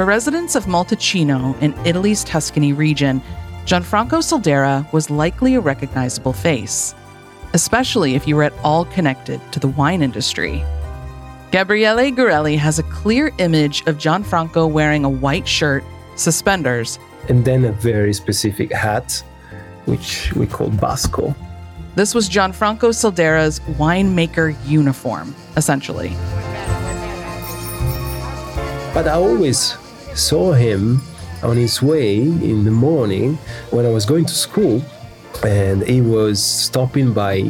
For 0.00 0.06
residents 0.06 0.54
of 0.54 0.64
Montalcino 0.64 1.60
in 1.60 1.74
Italy's 1.84 2.24
Tuscany 2.24 2.72
region, 2.72 3.20
Gianfranco 3.66 4.22
Soldera 4.22 4.90
was 4.94 5.10
likely 5.10 5.56
a 5.56 5.60
recognizable 5.60 6.32
face, 6.32 6.94
especially 7.52 8.14
if 8.14 8.26
you 8.26 8.34
were 8.34 8.44
at 8.44 8.54
all 8.64 8.86
connected 8.86 9.42
to 9.52 9.60
the 9.60 9.68
wine 9.68 10.00
industry. 10.00 10.64
Gabriele 11.50 12.10
Gorelli 12.12 12.56
has 12.56 12.78
a 12.78 12.82
clear 12.84 13.30
image 13.36 13.82
of 13.82 13.98
Gianfranco 13.98 14.72
wearing 14.72 15.04
a 15.04 15.10
white 15.10 15.46
shirt, 15.46 15.84
suspenders, 16.16 16.98
and 17.28 17.44
then 17.44 17.66
a 17.66 17.72
very 17.72 18.14
specific 18.14 18.72
hat, 18.72 19.22
which 19.84 20.32
we 20.32 20.46
call 20.46 20.70
basco. 20.70 21.34
This 21.94 22.14
was 22.14 22.30
Gianfranco 22.30 22.94
Soldera's 22.94 23.60
winemaker 23.76 24.56
uniform, 24.66 25.34
essentially. 25.58 26.16
But 28.94 29.06
I 29.06 29.12
always 29.12 29.76
saw 30.14 30.52
him 30.52 31.00
on 31.42 31.56
his 31.56 31.80
way 31.82 32.18
in 32.20 32.64
the 32.64 32.70
morning 32.70 33.34
when 33.70 33.86
I 33.86 33.90
was 33.90 34.04
going 34.04 34.26
to 34.26 34.34
school, 34.34 34.82
and 35.44 35.82
he 35.82 36.00
was 36.00 36.42
stopping 36.42 37.12
by 37.12 37.40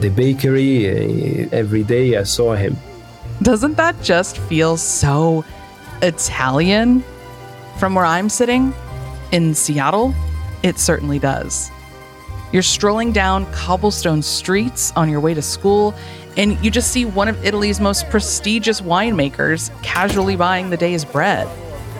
the 0.00 0.10
bakery 0.10 0.86
eh, 0.86 1.48
every 1.52 1.82
day. 1.82 2.16
I 2.16 2.24
saw 2.24 2.54
him 2.54 2.76
doesn't 3.42 3.76
that 3.76 4.00
just 4.02 4.38
feel 4.38 4.76
so 4.76 5.44
Italian? 6.02 7.04
From 7.78 7.94
where 7.94 8.04
I'm 8.04 8.28
sitting 8.28 8.72
in 9.32 9.54
Seattle, 9.54 10.14
it 10.62 10.78
certainly 10.78 11.18
does. 11.18 11.70
You're 12.52 12.62
strolling 12.62 13.12
down 13.12 13.50
cobblestone 13.52 14.22
streets 14.22 14.92
on 14.92 15.10
your 15.10 15.20
way 15.20 15.34
to 15.34 15.42
school, 15.42 15.94
and 16.36 16.62
you 16.64 16.70
just 16.70 16.92
see 16.92 17.04
one 17.04 17.26
of 17.26 17.44
Italy's 17.44 17.80
most 17.80 18.08
prestigious 18.10 18.80
winemakers 18.80 19.70
casually 19.82 20.36
buying 20.36 20.70
the 20.70 20.76
day's 20.76 21.04
bread. 21.04 21.48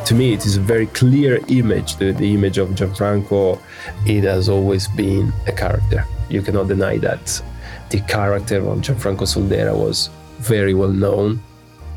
To 0.07 0.15
me, 0.15 0.35
it 0.35 0.45
is 0.45 0.59
a 0.59 0.61
very 0.61 0.87
clear 0.89 1.41
image. 1.49 1.97
The, 1.97 2.13
the 2.13 2.35
image 2.35 2.59
of 2.59 2.69
Gianfranco, 2.71 3.59
it 4.05 4.25
has 4.25 4.51
always 4.51 4.87
been 4.89 5.33
a 5.47 5.53
character. 5.53 6.05
You 6.29 6.43
cannot 6.43 6.69
deny 6.69 6.99
that. 6.99 7.43
The 7.89 8.01
character 8.01 8.59
of 8.59 8.79
Gianfranco 8.81 9.25
Soldera 9.27 9.75
was 9.75 10.11
very 10.41 10.75
well 10.75 10.93
known. 10.93 11.43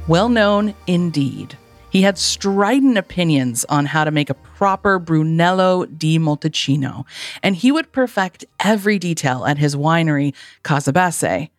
Well 0.08 0.30
known 0.30 0.74
indeed. 0.88 1.58
He 1.90 2.02
had 2.02 2.18
strident 2.18 2.98
opinions 2.98 3.66
on 3.68 3.86
how 3.88 4.06
to 4.06 4.12
make 4.12 4.30
a 4.30 4.36
proper 4.36 5.00
Brunello 5.00 5.86
di 5.86 6.18
Montalcino, 6.18 7.06
and 7.44 7.58
he 7.58 7.74
would 7.74 7.92
perfect 7.92 8.46
every 8.62 9.00
detail 9.00 9.46
at 9.46 9.58
his 9.58 9.76
winery, 9.76 10.34
Case 10.64 10.90
Basse. 10.92 11.50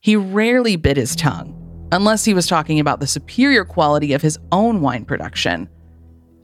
He 0.00 0.16
rarely 0.16 0.76
bit 0.76 0.98
his 0.98 1.16
tongue, 1.16 1.63
unless 1.92 2.24
he 2.24 2.34
was 2.34 2.46
talking 2.46 2.80
about 2.80 3.00
the 3.00 3.06
superior 3.06 3.64
quality 3.64 4.12
of 4.12 4.22
his 4.22 4.38
own 4.52 4.80
wine 4.80 5.04
production. 5.04 5.68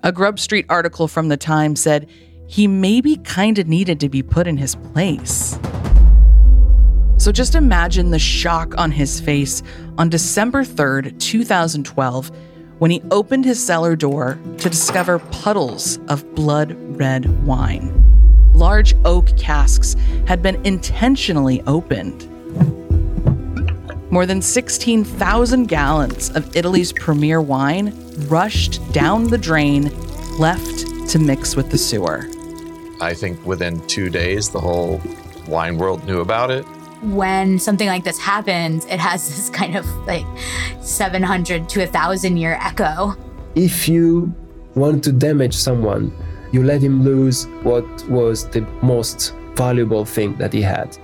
A 0.02 0.12
Grub 0.12 0.38
Street 0.38 0.66
article 0.68 1.08
from 1.08 1.28
the 1.28 1.36
time 1.36 1.76
said 1.76 2.08
he 2.46 2.66
maybe 2.66 3.16
kinda 3.16 3.64
needed 3.64 4.00
to 4.00 4.08
be 4.08 4.22
put 4.22 4.46
in 4.46 4.56
his 4.56 4.74
place. 4.74 5.58
So 7.18 7.30
just 7.30 7.54
imagine 7.54 8.10
the 8.10 8.18
shock 8.18 8.78
on 8.78 8.90
his 8.90 9.20
face 9.20 9.62
on 9.98 10.08
December 10.08 10.64
3rd, 10.64 11.20
2012, 11.20 12.30
when 12.78 12.90
he 12.90 13.02
opened 13.10 13.44
his 13.44 13.62
cellar 13.62 13.94
door 13.94 14.38
to 14.56 14.70
discover 14.70 15.18
puddles 15.18 15.98
of 16.08 16.34
blood 16.34 16.74
red 16.98 17.44
wine. 17.44 17.92
Large 18.54 18.94
oak 19.04 19.36
casks 19.36 19.96
had 20.26 20.42
been 20.42 20.64
intentionally 20.64 21.62
opened. 21.66 22.26
More 24.10 24.26
than 24.26 24.42
16,000 24.42 25.66
gallons 25.66 26.30
of 26.30 26.56
Italy's 26.56 26.92
premier 26.92 27.40
wine 27.40 27.94
rushed 28.28 28.80
down 28.92 29.28
the 29.28 29.38
drain, 29.38 29.90
left 30.38 31.08
to 31.10 31.18
mix 31.18 31.56
with 31.56 31.70
the 31.70 31.78
sewer. 31.78 32.26
I 33.00 33.14
think 33.14 33.44
within 33.46 33.80
two 33.86 34.10
days, 34.10 34.50
the 34.50 34.60
whole 34.60 35.00
wine 35.46 35.78
world 35.78 36.04
knew 36.04 36.20
about 36.20 36.50
it 36.50 36.66
when 37.02 37.58
something 37.58 37.88
like 37.88 38.04
this 38.04 38.18
happens, 38.18 38.84
it 38.86 39.00
has 39.00 39.28
this 39.28 39.50
kind 39.50 39.76
of 39.76 39.86
like 40.06 40.26
700 40.82 41.68
to 41.70 41.80
a 41.80 41.84
1,000 41.84 42.36
year 42.36 42.58
echo. 42.60 43.16
If 43.54 43.88
you 43.88 44.34
want 44.74 45.02
to 45.04 45.12
damage 45.12 45.54
someone, 45.54 46.12
you 46.52 46.62
let 46.62 46.82
him 46.82 47.02
lose 47.02 47.46
what 47.62 47.84
was 48.08 48.48
the 48.48 48.62
most 48.82 49.34
valuable 49.54 50.04
thing 50.04 50.36
that 50.36 50.52
he 50.52 50.62
had. 50.62 50.96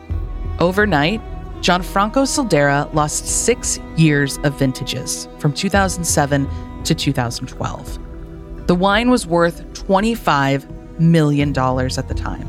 Overnight, 0.59 1.21
Gianfranco 1.66 2.22
Soldera 2.28 2.88
lost 2.94 3.27
six 3.27 3.81
years 3.97 4.38
of 4.44 4.56
vintages 4.56 5.27
from 5.41 5.53
2007 5.53 6.49
to 6.84 6.94
2012. 6.94 8.69
The 8.69 8.75
wine 8.77 9.10
was 9.10 9.27
worth 9.27 9.65
$25 9.72 11.00
million 11.00 11.49
at 11.49 12.06
the 12.06 12.15
time. 12.15 12.49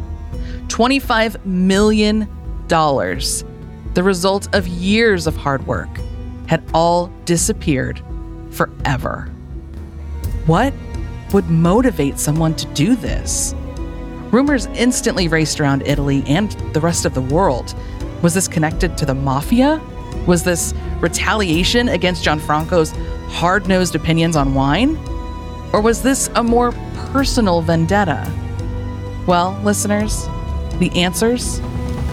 $25 0.67 1.43
million 1.47 2.27
the 2.67 4.03
result 4.03 4.53
of 4.53 4.67
years 4.67 5.25
of 5.25 5.35
hard 5.35 5.65
work, 5.65 5.89
had 6.45 6.63
all 6.75 7.07
disappeared 7.25 7.99
forever. 8.51 9.31
What 10.45 10.75
would 11.33 11.49
motivate 11.49 12.19
someone 12.19 12.53
to 12.53 12.67
do 12.75 12.95
this? 12.95 13.55
Rumors 14.31 14.67
instantly 14.67 15.27
raced 15.27 15.59
around 15.59 15.87
Italy 15.87 16.23
and 16.27 16.51
the 16.75 16.81
rest 16.81 17.05
of 17.05 17.15
the 17.15 17.21
world. 17.21 17.73
Was 18.21 18.33
this 18.33 18.47
connected 18.47 18.97
to 18.97 19.05
the 19.05 19.13
mafia? 19.13 19.81
Was 20.25 20.43
this 20.43 20.73
retaliation 20.99 21.89
against 21.89 22.25
Gianfranco's 22.25 22.91
hard 23.31 23.67
nosed 23.67 23.95
opinions 23.95 24.35
on 24.35 24.55
wine? 24.55 24.97
Or 25.71 25.81
was 25.81 26.01
this 26.01 26.29
a 26.35 26.43
more 26.43 26.71
personal 27.11 27.61
vendetta? 27.61 28.29
Well, 29.27 29.59
listeners, 29.63 30.25
the 30.79 30.89
answers 30.95 31.59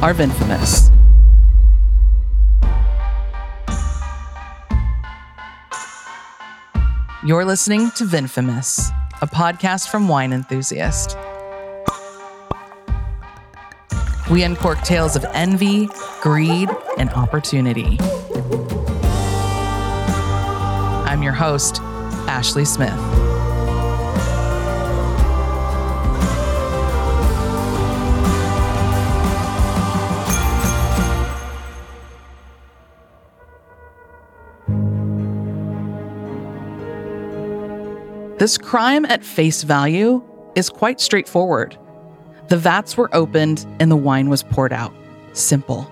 are 0.02 0.12
Vinfamous. 0.12 0.90
You're 7.24 7.46
listening 7.46 7.90
to 7.92 8.04
Vinfamous, 8.04 8.90
a 9.22 9.26
podcast 9.26 9.88
from 9.88 10.08
Wine 10.08 10.34
Enthusiast. 10.34 11.16
We 14.30 14.42
uncork 14.42 14.80
tales 14.80 15.16
of 15.16 15.26
envy, 15.34 15.90
greed, 16.22 16.70
and 16.96 17.10
opportunity. 17.10 17.98
I'm 21.06 21.22
your 21.22 21.34
host, 21.34 21.80
Ashley 22.26 22.64
Smith. 22.64 22.98
This 38.38 38.56
crime 38.56 39.04
at 39.04 39.22
face 39.22 39.62
value 39.62 40.22
is 40.54 40.70
quite 40.70 41.00
straightforward. 41.00 41.78
The 42.48 42.56
vats 42.56 42.96
were 42.96 43.14
opened 43.14 43.66
and 43.80 43.90
the 43.90 43.96
wine 43.96 44.28
was 44.28 44.42
poured 44.42 44.72
out. 44.72 44.92
Simple. 45.32 45.90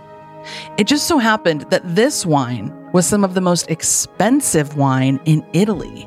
It 0.77 0.87
just 0.87 1.07
so 1.07 1.19
happened 1.19 1.63
that 1.71 1.83
this 1.85 2.27
wine 2.27 2.73
was 2.93 3.07
some 3.07 3.25
of 3.25 3.35
the 3.35 3.41
most 3.41 3.71
expensive 3.71 4.77
wine 4.77 5.21
in 5.25 5.45
Italy. 5.53 6.07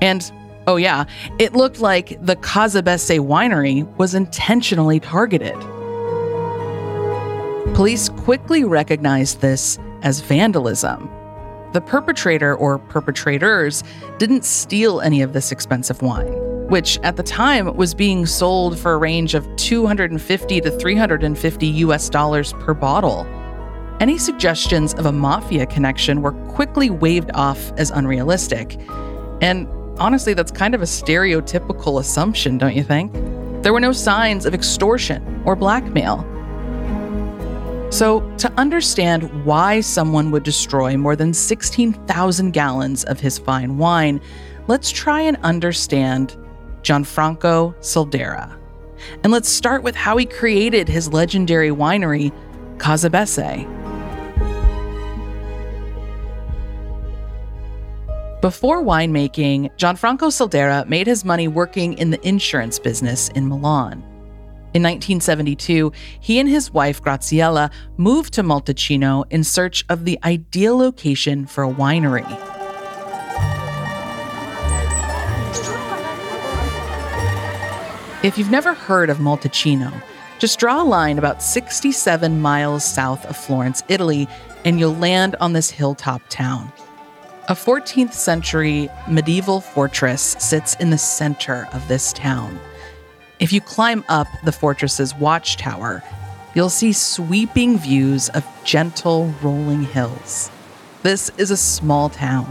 And 0.00 0.30
oh, 0.66 0.76
yeah, 0.76 1.04
it 1.38 1.54
looked 1.54 1.80
like 1.80 2.18
the 2.24 2.36
Case 2.36 2.80
Basse 2.80 3.18
winery 3.18 3.86
was 3.96 4.14
intentionally 4.14 5.00
targeted. 5.00 5.58
Police 7.74 8.08
quickly 8.08 8.64
recognized 8.64 9.40
this 9.40 9.78
as 10.02 10.20
vandalism 10.20 11.10
the 11.74 11.80
perpetrator 11.80 12.54
or 12.54 12.78
perpetrators 12.78 13.82
didn't 14.18 14.44
steal 14.44 15.00
any 15.00 15.22
of 15.22 15.32
this 15.32 15.50
expensive 15.50 16.00
wine, 16.02 16.32
which 16.74 16.98
at 17.04 17.14
the 17.14 17.22
time 17.22 17.72
was 17.76 17.94
being 17.94 18.26
sold 18.26 18.76
for 18.76 18.94
a 18.94 18.98
range 18.98 19.34
of 19.34 19.46
250 19.54 20.60
to 20.60 20.70
350 20.72 21.66
US 21.68 22.08
dollars 22.08 22.52
per 22.54 22.74
bottle. 22.74 23.24
Any 24.00 24.18
suggestions 24.18 24.92
of 24.94 25.06
a 25.06 25.12
mafia 25.12 25.66
connection 25.66 26.20
were 26.20 26.32
quickly 26.32 26.90
waved 26.90 27.30
off 27.32 27.72
as 27.76 27.92
unrealistic. 27.92 28.76
And 29.40 29.68
honestly, 30.00 30.34
that's 30.34 30.50
kind 30.50 30.74
of 30.74 30.82
a 30.82 30.84
stereotypical 30.84 32.00
assumption, 32.00 32.58
don't 32.58 32.74
you 32.74 32.82
think? 32.82 33.12
There 33.62 33.72
were 33.72 33.78
no 33.78 33.92
signs 33.92 34.44
of 34.44 34.52
extortion 34.52 35.44
or 35.46 35.54
blackmail. 35.54 36.26
So, 37.90 38.28
to 38.38 38.52
understand 38.58 39.44
why 39.44 39.80
someone 39.80 40.32
would 40.32 40.42
destroy 40.42 40.96
more 40.96 41.14
than 41.14 41.34
16,000 41.34 42.50
gallons 42.50 43.04
of 43.04 43.20
his 43.20 43.38
fine 43.38 43.78
wine, 43.78 44.20
let's 44.66 44.90
try 44.90 45.20
and 45.20 45.36
understand 45.44 46.36
Gianfranco 46.84 47.74
Soldera. 47.80 48.56
And 49.22 49.32
let's 49.32 49.48
start 49.48 49.82
with 49.82 49.96
how 49.96 50.16
he 50.16 50.26
created 50.26 50.88
his 50.88 51.12
legendary 51.12 51.70
winery, 51.70 52.32
Case 52.78 53.08
Basse. 53.08 53.66
Before 58.40 58.84
winemaking, 58.84 59.74
Gianfranco 59.78 60.30
Soldera 60.30 60.86
made 60.86 61.06
his 61.06 61.24
money 61.24 61.48
working 61.48 61.94
in 61.94 62.10
the 62.10 62.28
insurance 62.28 62.78
business 62.78 63.30
in 63.30 63.48
Milan. 63.48 64.02
In 64.74 64.82
1972, 64.82 65.92
he 66.20 66.38
and 66.38 66.48
his 66.48 66.70
wife 66.70 67.00
Graziella 67.00 67.70
moved 67.96 68.34
to 68.34 68.42
Montalcino 68.42 69.24
in 69.30 69.44
search 69.44 69.84
of 69.88 70.04
the 70.04 70.18
ideal 70.24 70.76
location 70.76 71.46
for 71.46 71.64
a 71.64 71.72
winery. 71.72 72.53
If 78.24 78.38
you've 78.38 78.50
never 78.50 78.72
heard 78.72 79.10
of 79.10 79.18
Montalcino, 79.18 79.92
just 80.38 80.58
draw 80.58 80.80
a 80.80 80.82
line 80.82 81.18
about 81.18 81.42
67 81.42 82.40
miles 82.40 82.82
south 82.82 83.26
of 83.26 83.36
Florence, 83.36 83.82
Italy, 83.86 84.26
and 84.64 84.80
you'll 84.80 84.94
land 84.94 85.36
on 85.42 85.52
this 85.52 85.68
hilltop 85.68 86.22
town. 86.30 86.72
A 87.50 87.54
14th 87.54 88.14
century 88.14 88.88
medieval 89.06 89.60
fortress 89.60 90.36
sits 90.38 90.72
in 90.76 90.88
the 90.88 90.96
center 90.96 91.68
of 91.74 91.86
this 91.86 92.14
town. 92.14 92.58
If 93.40 93.52
you 93.52 93.60
climb 93.60 94.02
up 94.08 94.28
the 94.42 94.52
fortress's 94.52 95.14
watchtower, 95.16 96.02
you'll 96.54 96.70
see 96.70 96.94
sweeping 96.94 97.76
views 97.76 98.30
of 98.30 98.46
gentle 98.64 99.34
rolling 99.42 99.82
hills. 99.82 100.50
This 101.02 101.30
is 101.36 101.50
a 101.50 101.58
small 101.58 102.08
town 102.08 102.50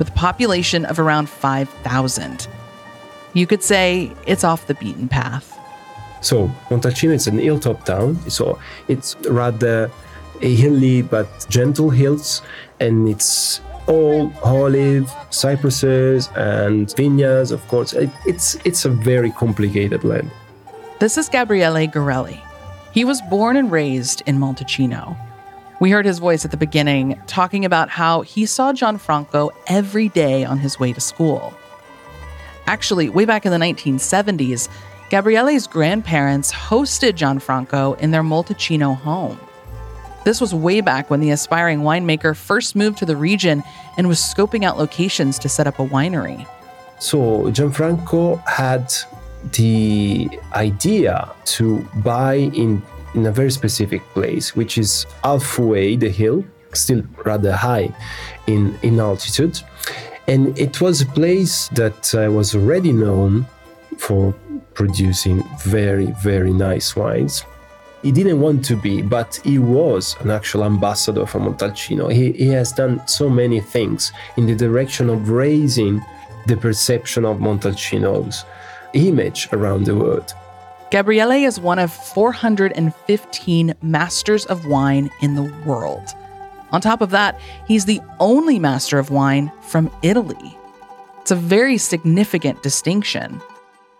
with 0.00 0.08
a 0.08 0.18
population 0.18 0.84
of 0.84 0.98
around 0.98 1.28
5,000. 1.28 2.48
You 3.36 3.46
could 3.46 3.62
say 3.62 4.10
it's 4.26 4.44
off 4.44 4.66
the 4.66 4.72
beaten 4.72 5.08
path. 5.08 5.58
So 6.22 6.50
Montalcino 6.70 7.12
is 7.12 7.26
an 7.26 7.38
hilltop 7.38 7.84
town, 7.84 8.16
so 8.30 8.58
it's 8.88 9.14
rather 9.28 9.90
a 10.40 10.54
hilly 10.54 11.02
but 11.02 11.28
gentle 11.50 11.90
hills, 11.90 12.40
and 12.80 13.06
it's 13.06 13.60
all 13.86 14.32
olive, 14.42 15.12
cypresses, 15.28 16.30
and 16.34 16.90
vineyards. 16.96 17.50
Of 17.50 17.60
course, 17.68 17.92
it, 17.92 18.08
it's 18.24 18.54
it's 18.64 18.86
a 18.86 18.88
very 18.88 19.32
complicated 19.32 20.02
land. 20.02 20.30
This 20.98 21.18
is 21.18 21.28
Gabriele 21.28 21.86
Gorelli. 21.88 22.40
He 22.94 23.04
was 23.04 23.20
born 23.28 23.58
and 23.58 23.70
raised 23.70 24.22
in 24.24 24.38
Montalcino. 24.38 25.14
We 25.78 25.90
heard 25.90 26.06
his 26.06 26.20
voice 26.20 26.46
at 26.46 26.52
the 26.52 26.56
beginning 26.56 27.20
talking 27.26 27.66
about 27.66 27.90
how 27.90 28.22
he 28.22 28.46
saw 28.46 28.72
Gianfranco 28.72 29.50
every 29.66 30.08
day 30.08 30.42
on 30.46 30.58
his 30.58 30.80
way 30.80 30.94
to 30.94 31.00
school. 31.02 31.52
Actually, 32.66 33.08
way 33.08 33.24
back 33.24 33.46
in 33.46 33.52
the 33.52 33.58
1970s, 33.58 34.68
Gabriele's 35.08 35.66
grandparents 35.68 36.52
hosted 36.52 37.12
Gianfranco 37.12 37.98
in 38.00 38.10
their 38.10 38.22
Montalcino 38.22 38.96
home. 38.96 39.38
This 40.24 40.40
was 40.40 40.52
way 40.52 40.80
back 40.80 41.08
when 41.08 41.20
the 41.20 41.30
aspiring 41.30 41.80
winemaker 41.82 42.34
first 42.34 42.74
moved 42.74 42.98
to 42.98 43.06
the 43.06 43.16
region 43.16 43.62
and 43.96 44.08
was 44.08 44.18
scoping 44.18 44.64
out 44.64 44.76
locations 44.76 45.38
to 45.38 45.48
set 45.48 45.68
up 45.68 45.78
a 45.78 45.86
winery. 45.86 46.44
So 46.98 47.44
Gianfranco 47.52 48.44
had 48.48 48.92
the 49.52 50.28
idea 50.52 51.32
to 51.44 51.88
buy 52.02 52.34
in, 52.34 52.82
in 53.14 53.26
a 53.26 53.30
very 53.30 53.52
specific 53.52 54.02
place, 54.14 54.56
which 54.56 54.78
is 54.78 55.06
halfway 55.22 55.94
the 55.94 56.10
hill, 56.10 56.44
still 56.72 57.02
rather 57.24 57.52
high 57.52 57.94
in, 58.48 58.76
in 58.82 58.98
altitude. 58.98 59.60
And 60.28 60.58
it 60.58 60.80
was 60.80 61.02
a 61.02 61.06
place 61.06 61.68
that 61.68 62.14
uh, 62.14 62.30
was 62.30 62.54
already 62.54 62.92
known 62.92 63.46
for 63.98 64.34
producing 64.74 65.42
very, 65.64 66.12
very 66.22 66.52
nice 66.52 66.96
wines. 66.96 67.44
He 68.02 68.12
didn't 68.12 68.40
want 68.40 68.64
to 68.66 68.76
be, 68.76 69.02
but 69.02 69.40
he 69.42 69.58
was 69.58 70.16
an 70.20 70.30
actual 70.30 70.64
ambassador 70.64 71.26
for 71.26 71.40
Montalcino. 71.40 72.12
He, 72.12 72.32
he 72.32 72.48
has 72.48 72.72
done 72.72 73.06
so 73.08 73.28
many 73.28 73.60
things 73.60 74.12
in 74.36 74.46
the 74.46 74.54
direction 74.54 75.08
of 75.08 75.30
raising 75.30 76.04
the 76.46 76.56
perception 76.56 77.24
of 77.24 77.38
Montalcino's 77.38 78.44
image 78.92 79.48
around 79.52 79.86
the 79.86 79.96
world. 79.96 80.32
Gabriele 80.90 81.32
is 81.32 81.58
one 81.58 81.80
of 81.80 81.92
415 81.92 83.74
masters 83.82 84.46
of 84.46 84.66
wine 84.66 85.10
in 85.20 85.34
the 85.34 85.52
world. 85.64 86.14
On 86.72 86.80
top 86.80 87.00
of 87.00 87.10
that, 87.10 87.40
he's 87.66 87.84
the 87.84 88.00
only 88.20 88.58
master 88.58 88.98
of 88.98 89.10
wine 89.10 89.52
from 89.62 89.90
Italy. 90.02 90.56
It's 91.20 91.30
a 91.30 91.36
very 91.36 91.78
significant 91.78 92.62
distinction. 92.62 93.40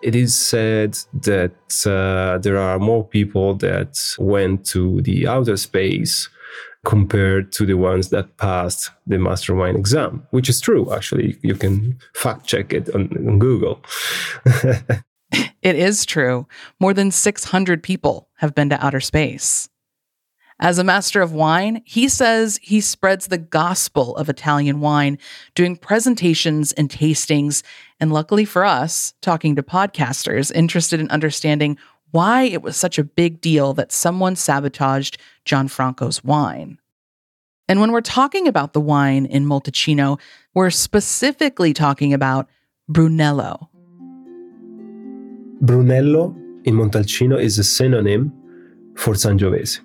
It 0.02 0.14
is 0.14 0.34
said 0.34 0.98
that 1.22 1.86
uh, 1.86 2.38
there 2.38 2.58
are 2.58 2.78
more 2.78 3.04
people 3.04 3.54
that 3.56 3.98
went 4.18 4.66
to 4.66 5.00
the 5.02 5.26
outer 5.26 5.56
space 5.56 6.28
compared 6.84 7.50
to 7.50 7.66
the 7.66 7.74
ones 7.74 8.10
that 8.10 8.36
passed 8.36 8.90
the 9.06 9.18
master 9.18 9.54
wine 9.54 9.74
exam, 9.74 10.24
which 10.30 10.48
is 10.48 10.60
true, 10.60 10.94
actually. 10.94 11.36
You 11.42 11.56
can 11.56 11.98
fact 12.14 12.46
check 12.46 12.72
it 12.72 12.88
on, 12.94 13.10
on 13.28 13.38
Google. 13.40 13.82
it 15.62 15.76
is 15.76 16.06
true. 16.06 16.46
More 16.78 16.94
than 16.94 17.10
600 17.10 17.82
people 17.82 18.28
have 18.36 18.54
been 18.54 18.70
to 18.70 18.84
outer 18.84 19.00
space. 19.00 19.68
As 20.58 20.78
a 20.78 20.84
master 20.84 21.20
of 21.20 21.32
wine, 21.32 21.82
he 21.84 22.08
says 22.08 22.58
he 22.62 22.80
spreads 22.80 23.26
the 23.26 23.36
gospel 23.36 24.16
of 24.16 24.30
Italian 24.30 24.80
wine, 24.80 25.18
doing 25.54 25.76
presentations 25.76 26.72
and 26.72 26.88
tastings, 26.88 27.62
and 28.00 28.10
luckily 28.10 28.46
for 28.46 28.64
us, 28.64 29.12
talking 29.20 29.54
to 29.56 29.62
podcasters 29.62 30.50
interested 30.54 30.98
in 30.98 31.10
understanding 31.10 31.76
why 32.10 32.44
it 32.44 32.62
was 32.62 32.74
such 32.76 32.98
a 32.98 33.04
big 33.04 33.42
deal 33.42 33.74
that 33.74 33.92
someone 33.92 34.34
sabotaged 34.34 35.18
Gianfranco's 35.44 36.24
wine. 36.24 36.78
And 37.68 37.80
when 37.80 37.92
we're 37.92 38.00
talking 38.00 38.48
about 38.48 38.72
the 38.72 38.80
wine 38.80 39.26
in 39.26 39.44
Montalcino, 39.44 40.18
we're 40.54 40.70
specifically 40.70 41.74
talking 41.74 42.14
about 42.14 42.48
Brunello. 42.88 43.68
Brunello 45.60 46.34
in 46.64 46.76
Montalcino 46.76 47.38
is 47.38 47.58
a 47.58 47.64
synonym 47.64 48.32
for 48.94 49.12
Sangiovese. 49.12 49.80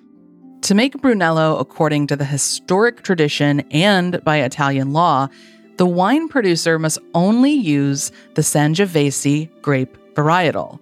To 0.62 0.76
make 0.76 1.02
Brunello 1.02 1.56
according 1.56 2.06
to 2.06 2.14
the 2.14 2.24
historic 2.24 3.02
tradition 3.02 3.60
and 3.72 4.22
by 4.22 4.42
Italian 4.42 4.92
law, 4.92 5.26
the 5.76 5.86
wine 5.86 6.28
producer 6.28 6.78
must 6.78 7.00
only 7.14 7.50
use 7.50 8.12
the 8.34 8.42
Sangiovese 8.42 9.50
grape 9.60 9.98
varietal. 10.14 10.78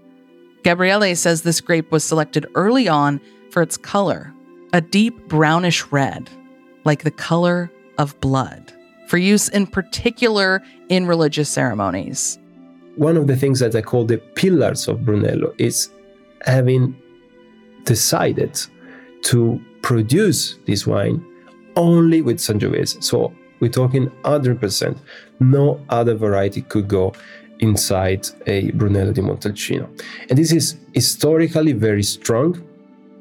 Gabriele 0.65 1.17
says 1.17 1.41
this 1.41 1.62
grape 1.62 1.91
was 1.91 2.05
selected 2.05 2.47
early 2.55 2.88
on 2.88 3.23
for 3.50 3.62
its 3.62 3.79
color, 3.79 4.35
a 4.75 4.82
deep 4.82 5.29
brownish 5.29 5.87
red, 5.91 6.29
like 6.85 7.03
the 7.03 7.11
color 7.11 7.73
of 7.97 8.21
blood, 8.21 8.75
for 9.06 9.17
use 9.17 9.49
in 9.49 9.67
particular 9.67 10.62
in 10.90 11.07
religious 11.07 11.49
ceremonies. 11.49 12.38
One 12.97 13.16
of 13.16 13.28
the 13.28 13.37
things 13.37 13.61
that 13.61 13.75
I 13.75 13.81
call 13.81 14.04
the 14.04 14.19
pillars 14.19 14.88
of 14.88 15.07
Brunello 15.07 15.54
is 15.57 15.88
having 16.45 16.95
decided 17.85 18.61
to 19.23 19.59
produce 19.82 20.58
this 20.66 20.87
wine 20.87 21.25
only 21.76 22.22
with 22.22 22.38
Sangiovese. 22.38 23.02
So 23.02 23.32
we're 23.60 23.70
talking 23.70 24.08
100%. 24.25 24.99
No 25.40 25.80
other 25.88 26.14
variety 26.14 26.62
could 26.62 26.88
go 26.88 27.12
inside 27.60 28.26
a 28.46 28.70
Brunello 28.72 29.12
di 29.12 29.20
Montalcino. 29.20 29.88
And 30.28 30.38
this 30.38 30.52
is 30.52 30.76
historically 30.94 31.72
very 31.72 32.02
strong. 32.02 32.66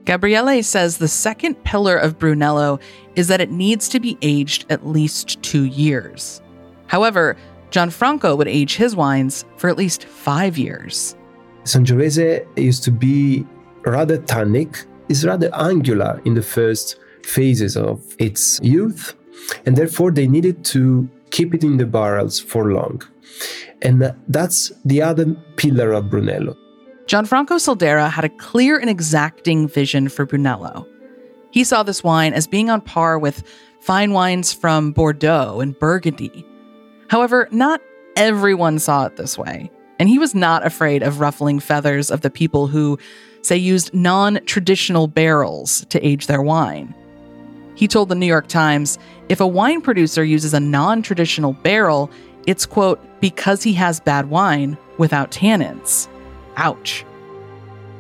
Gabriele 0.06 0.64
says 0.64 0.98
the 0.98 1.08
second 1.08 1.62
pillar 1.64 1.96
of 1.96 2.18
Brunello 2.18 2.80
is 3.16 3.28
that 3.28 3.42
it 3.42 3.52
needs 3.52 3.90
to 3.90 4.00
be 4.00 4.18
aged 4.22 4.66
at 4.70 4.88
least 4.88 5.42
two 5.44 5.66
years. 5.66 6.42
However, 6.88 7.36
Gianfranco 7.70 8.36
would 8.36 8.48
age 8.48 8.76
his 8.76 8.96
wines 8.96 9.46
for 9.58 9.70
at 9.70 9.78
least 9.78 10.06
five 10.06 10.58
years. 10.58 11.16
Sangiovese 11.64 12.46
used 12.58 12.84
to 12.86 12.92
be 12.92 13.46
rather 13.86 14.18
tannic, 14.18 14.86
is 15.10 15.26
rather 15.26 15.54
angular 15.54 16.22
in 16.26 16.36
the 16.36 16.42
first 16.42 16.98
phases 17.24 17.76
of 17.76 18.02
its 18.20 18.60
youth, 18.62 19.16
and 19.66 19.76
therefore 19.76 20.12
they 20.12 20.28
needed 20.28 20.64
to 20.66 21.10
keep 21.32 21.54
it 21.54 21.64
in 21.64 21.78
the 21.78 21.86
barrels 21.86 22.40
for 22.40 22.72
long. 22.72 23.02
And 23.82 24.14
that's 24.28 24.72
the 24.86 25.02
other 25.02 25.36
pillar 25.56 25.94
of 25.94 26.10
Brunello. 26.10 26.56
Gianfranco 27.06 27.58
Soldera 27.58 28.10
had 28.10 28.26
a 28.26 28.30
clear 28.30 28.78
and 28.78 28.90
exacting 28.90 29.68
vision 29.68 30.10
for 30.10 30.26
Brunello. 30.26 30.88
He 31.52 31.64
saw 31.64 31.82
this 31.82 32.04
wine 32.04 32.34
as 32.34 32.46
being 32.46 32.70
on 32.70 32.82
par 32.82 33.18
with 33.18 33.44
fine 33.80 34.14
wines 34.14 34.54
from 34.54 34.92
Bordeaux 34.92 35.60
and 35.60 35.78
Burgundy. 35.80 36.46
However, 37.10 37.48
not 37.52 37.82
everyone 38.16 38.78
saw 38.78 39.06
it 39.06 39.16
this 39.16 39.38
way, 39.38 39.72
and 39.98 40.08
he 40.08 40.20
was 40.20 40.36
not 40.36 40.66
afraid 40.66 41.02
of 41.02 41.20
ruffling 41.20 41.60
feathers 41.60 42.12
of 42.12 42.22
the 42.22 42.30
people 42.30 42.68
who 42.68 43.00
say 43.42 43.58
used 43.58 43.94
non 43.94 44.40
traditional 44.46 45.08
barrels 45.08 45.86
to 45.90 46.06
age 46.06 46.28
their 46.28 46.42
wine. 46.42 46.94
He 47.76 47.88
told 47.88 48.10
the 48.10 48.16
New 48.16 48.26
York 48.26 48.48
Times 48.48 49.00
if 49.30 49.40
a 49.40 49.48
wine 49.48 49.82
producer 49.82 50.24
uses 50.24 50.54
a 50.54 50.60
non 50.60 51.02
traditional 51.02 51.54
barrel, 51.54 52.12
it's, 52.46 52.66
quote, 52.66 53.00
because 53.22 53.64
he 53.64 53.74
has 53.74 54.00
bad 54.00 54.30
wine 54.30 54.78
without 54.98 55.32
tannins. 55.32 56.08
Ouch. 56.58 57.06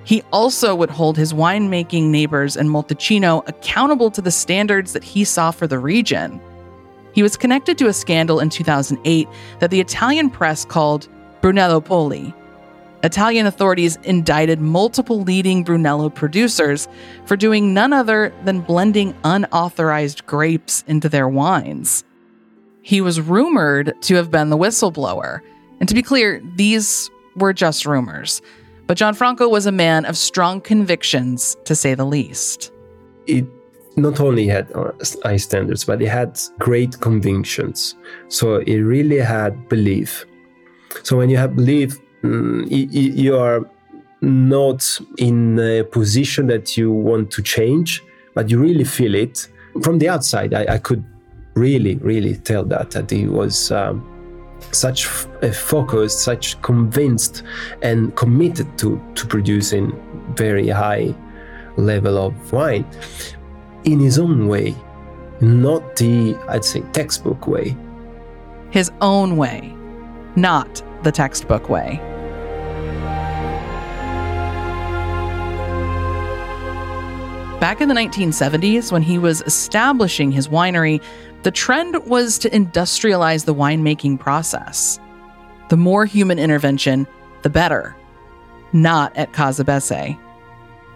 He 0.04 0.24
also 0.32 0.74
would 0.74 0.90
hold 0.90 1.18
his 1.18 1.34
winemaking 1.34 2.06
neighbors 2.06 2.58
in 2.58 2.68
Montalcino 2.68 3.48
accountable 3.48 4.10
to 4.12 4.22
the 4.22 4.32
standards 4.32 4.94
that 4.94 5.04
he 5.04 5.24
saw 5.24 5.52
for 5.52 5.68
the 5.68 5.78
region. 5.78 6.42
He 7.14 7.22
was 7.22 7.38
connected 7.38 7.78
to 7.78 7.88
a 7.88 7.94
scandal 7.94 8.40
in 8.40 8.50
2008 8.50 9.28
that 9.60 9.72
the 9.72 9.80
Italian 9.80 10.30
press 10.30 10.66
called 10.66 11.08
Brunellopoli. 11.42 12.34
Italian 13.04 13.46
authorities 13.46 13.98
indicted 14.04 14.60
multiple 14.60 15.22
leading 15.22 15.64
Brunello 15.64 16.10
producers 16.10 16.88
for 17.26 17.38
doing 17.38 17.74
none 17.74 17.94
other 17.94 18.34
than 18.44 18.60
blending 18.60 19.16
unauthorized 19.24 20.26
grapes 20.26 20.84
into 20.88 21.08
their 21.08 21.30
wines. 21.30 22.04
He 22.82 23.00
was 23.00 23.22
rumored 23.22 23.94
to 24.02 24.16
have 24.16 24.32
been 24.32 24.50
the 24.50 24.58
whistleblower. 24.58 25.40
And 25.80 25.88
to 25.88 25.96
be 25.96 26.02
clear, 26.02 26.42
these 26.56 27.10
were 27.36 27.54
just 27.54 27.86
rumors. 27.86 28.42
But 28.86 28.98
Gianfranco 28.98 29.50
was 29.50 29.66
a 29.66 29.72
man 29.72 30.04
of 30.06 30.18
strong 30.18 30.60
convictions, 30.60 31.56
to 31.66 31.76
say 31.76 31.94
the 31.94 32.06
least. 32.06 32.72
It 33.28 33.46
not 33.96 34.20
only 34.20 34.48
had 34.48 34.72
uh, 34.74 34.92
high 35.24 35.38
standards, 35.38 35.86
but 35.86 36.02
it 36.02 36.08
had 36.08 36.40
great 36.58 37.00
convictions. 37.00 37.96
So 38.28 38.58
it 38.58 38.80
really 38.80 39.20
had 39.20 39.70
belief. 39.70 40.26
So 41.04 41.18
when 41.18 41.30
you 41.30 41.38
have 41.38 41.56
belief, 41.56 42.00
mm, 42.24 42.66
you 42.70 43.38
are 43.38 43.70
not 44.22 45.00
in 45.18 45.60
a 45.60 45.84
position 45.84 46.48
that 46.48 46.78
you 46.78 46.92
want 46.92 47.32
to 47.32 47.42
change, 47.42 48.04
but 48.34 48.50
you 48.50 48.60
really 48.60 48.84
feel 48.84 49.16
it. 49.16 49.48
From 49.82 50.00
the 50.00 50.10
outside, 50.10 50.54
I, 50.54 50.76
I 50.76 50.78
could 50.78 51.04
really, 51.54 51.96
really 51.96 52.36
tell 52.36 52.64
that, 52.66 52.92
that 52.92 53.10
he 53.10 53.28
was 53.28 53.72
um, 53.72 54.06
such 54.72 55.06
a 55.42 55.52
focused, 55.52 56.20
such 56.20 56.62
convinced 56.62 57.44
and 57.82 58.16
committed 58.16 58.78
to, 58.80 59.02
to 59.16 59.26
producing 59.26 59.94
very 60.36 60.70
high 60.70 61.14
level 61.78 62.18
of 62.18 62.52
wine 62.52 62.86
in 63.86 64.00
his 64.00 64.20
own 64.20 64.48
way, 64.48 64.76
not 65.40 65.96
the, 65.96 66.36
I'd 66.50 66.66
say, 66.66 66.82
textbook 66.92 67.48
way. 67.48 67.76
His 68.72 68.92
own 69.02 69.38
way, 69.38 69.74
not 70.36 70.84
the 71.04 71.12
textbook 71.12 71.70
way. 71.70 72.02
Back 77.60 77.82
in 77.82 77.90
the 77.90 77.96
1970s, 77.96 78.90
when 78.90 79.02
he 79.02 79.18
was 79.18 79.42
establishing 79.42 80.32
his 80.32 80.48
winery, 80.48 81.04
the 81.44 81.52
trend 81.52 81.98
was 82.06 82.40
to 82.40 82.50
industrialize 82.52 83.44
the 83.44 83.54
winemaking 83.54 84.18
process. 84.18 84.98
The 85.68 85.76
more 85.76 86.06
human 86.06 86.40
intervention, 86.40 87.06
the 87.42 87.50
better. 87.50 87.98
Not 88.72 89.16
at 89.18 89.34
Case 89.34 89.62
Basse. 89.62 90.16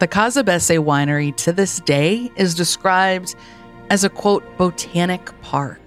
The 0.00 0.06
Case 0.08 0.42
Basse 0.42 0.70
winery 0.70 1.36
to 1.36 1.52
this 1.52 1.80
day 1.80 2.32
is 2.36 2.54
described 2.54 3.34
as 3.90 4.02
a 4.02 4.08
quote, 4.08 4.44
botanic 4.56 5.38
park. 5.42 5.83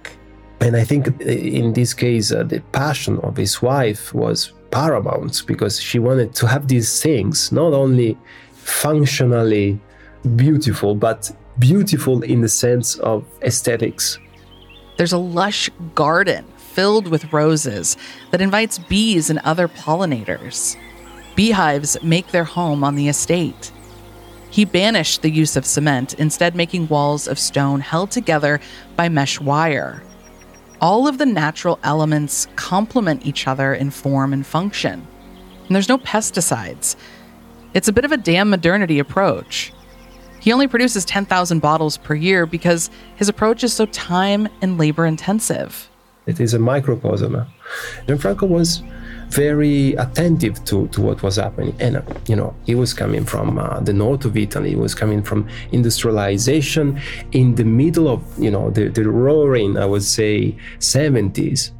And 0.60 0.76
I 0.76 0.84
think 0.84 1.08
uh, 1.08 1.24
in 1.24 1.72
this 1.72 1.94
case, 1.94 2.32
uh, 2.32 2.42
the 2.42 2.60
passion 2.72 3.18
of 3.20 3.36
his 3.36 3.62
wife 3.62 4.12
was 4.12 4.52
paramount 4.70 5.42
because 5.46 5.80
she 5.80 5.98
wanted 5.98 6.34
to 6.34 6.46
have 6.46 6.68
these 6.68 7.02
things 7.02 7.52
not 7.52 7.72
only 7.72 8.18
functionally 8.52 9.80
beautiful, 10.36 10.94
but 10.94 11.30
beautiful 11.58 12.22
in 12.22 12.40
the 12.40 12.48
sense 12.48 12.96
of 12.96 13.24
aesthetics. 13.42 14.18
There's 14.96 15.12
a 15.12 15.18
lush 15.18 15.70
garden 15.94 16.44
filled 16.56 17.08
with 17.08 17.32
roses 17.32 17.96
that 18.30 18.40
invites 18.40 18.78
bees 18.78 19.30
and 19.30 19.38
other 19.40 19.68
pollinators. 19.68 20.76
Beehives 21.34 21.96
make 22.02 22.28
their 22.28 22.44
home 22.44 22.82
on 22.84 22.94
the 22.94 23.08
estate. 23.08 23.72
He 24.50 24.64
banished 24.64 25.22
the 25.22 25.30
use 25.30 25.56
of 25.56 25.66
cement, 25.66 26.14
instead, 26.14 26.54
making 26.54 26.88
walls 26.88 27.28
of 27.28 27.38
stone 27.38 27.80
held 27.80 28.10
together 28.10 28.60
by 28.96 29.08
mesh 29.08 29.40
wire. 29.40 30.02
All 30.80 31.08
of 31.08 31.18
the 31.18 31.26
natural 31.26 31.78
elements 31.82 32.46
complement 32.54 33.26
each 33.26 33.48
other 33.48 33.74
in 33.74 33.90
form 33.90 34.32
and 34.32 34.46
function. 34.46 35.06
And 35.66 35.74
there's 35.74 35.88
no 35.88 35.98
pesticides. 35.98 36.94
It's 37.74 37.88
a 37.88 37.92
bit 37.92 38.04
of 38.04 38.12
a 38.12 38.16
damn 38.16 38.48
modernity 38.48 38.98
approach. 38.98 39.72
He 40.40 40.52
only 40.52 40.68
produces 40.68 41.04
10,000 41.04 41.58
bottles 41.58 41.96
per 41.96 42.14
year 42.14 42.46
because 42.46 42.90
his 43.16 43.28
approach 43.28 43.64
is 43.64 43.72
so 43.72 43.86
time 43.86 44.48
and 44.62 44.78
labor 44.78 45.04
intensive. 45.04 45.90
It 46.26 46.38
is 46.38 46.54
a 46.54 46.58
microcosm. 46.58 47.44
Gianfranco 48.06 48.48
was 48.48 48.82
very 49.30 49.92
attentive 49.94 50.64
to, 50.64 50.88
to 50.88 51.00
what 51.00 51.22
was 51.22 51.36
happening. 51.36 51.76
And, 51.80 51.96
uh, 51.96 52.02
you 52.26 52.36
know, 52.36 52.54
he 52.64 52.74
was 52.74 52.94
coming 52.94 53.24
from 53.24 53.58
uh, 53.58 53.80
the 53.80 53.92
north 53.92 54.24
of 54.24 54.36
Italy, 54.36 54.70
he 54.70 54.76
was 54.76 54.94
coming 54.94 55.22
from 55.22 55.48
industrialization 55.72 57.00
in 57.32 57.54
the 57.54 57.64
middle 57.64 58.08
of, 58.08 58.22
you 58.38 58.50
know, 58.50 58.70
the, 58.70 58.88
the 58.88 59.08
roaring, 59.08 59.76
I 59.76 59.86
would 59.86 60.02
say, 60.02 60.56
70s. 60.78 61.72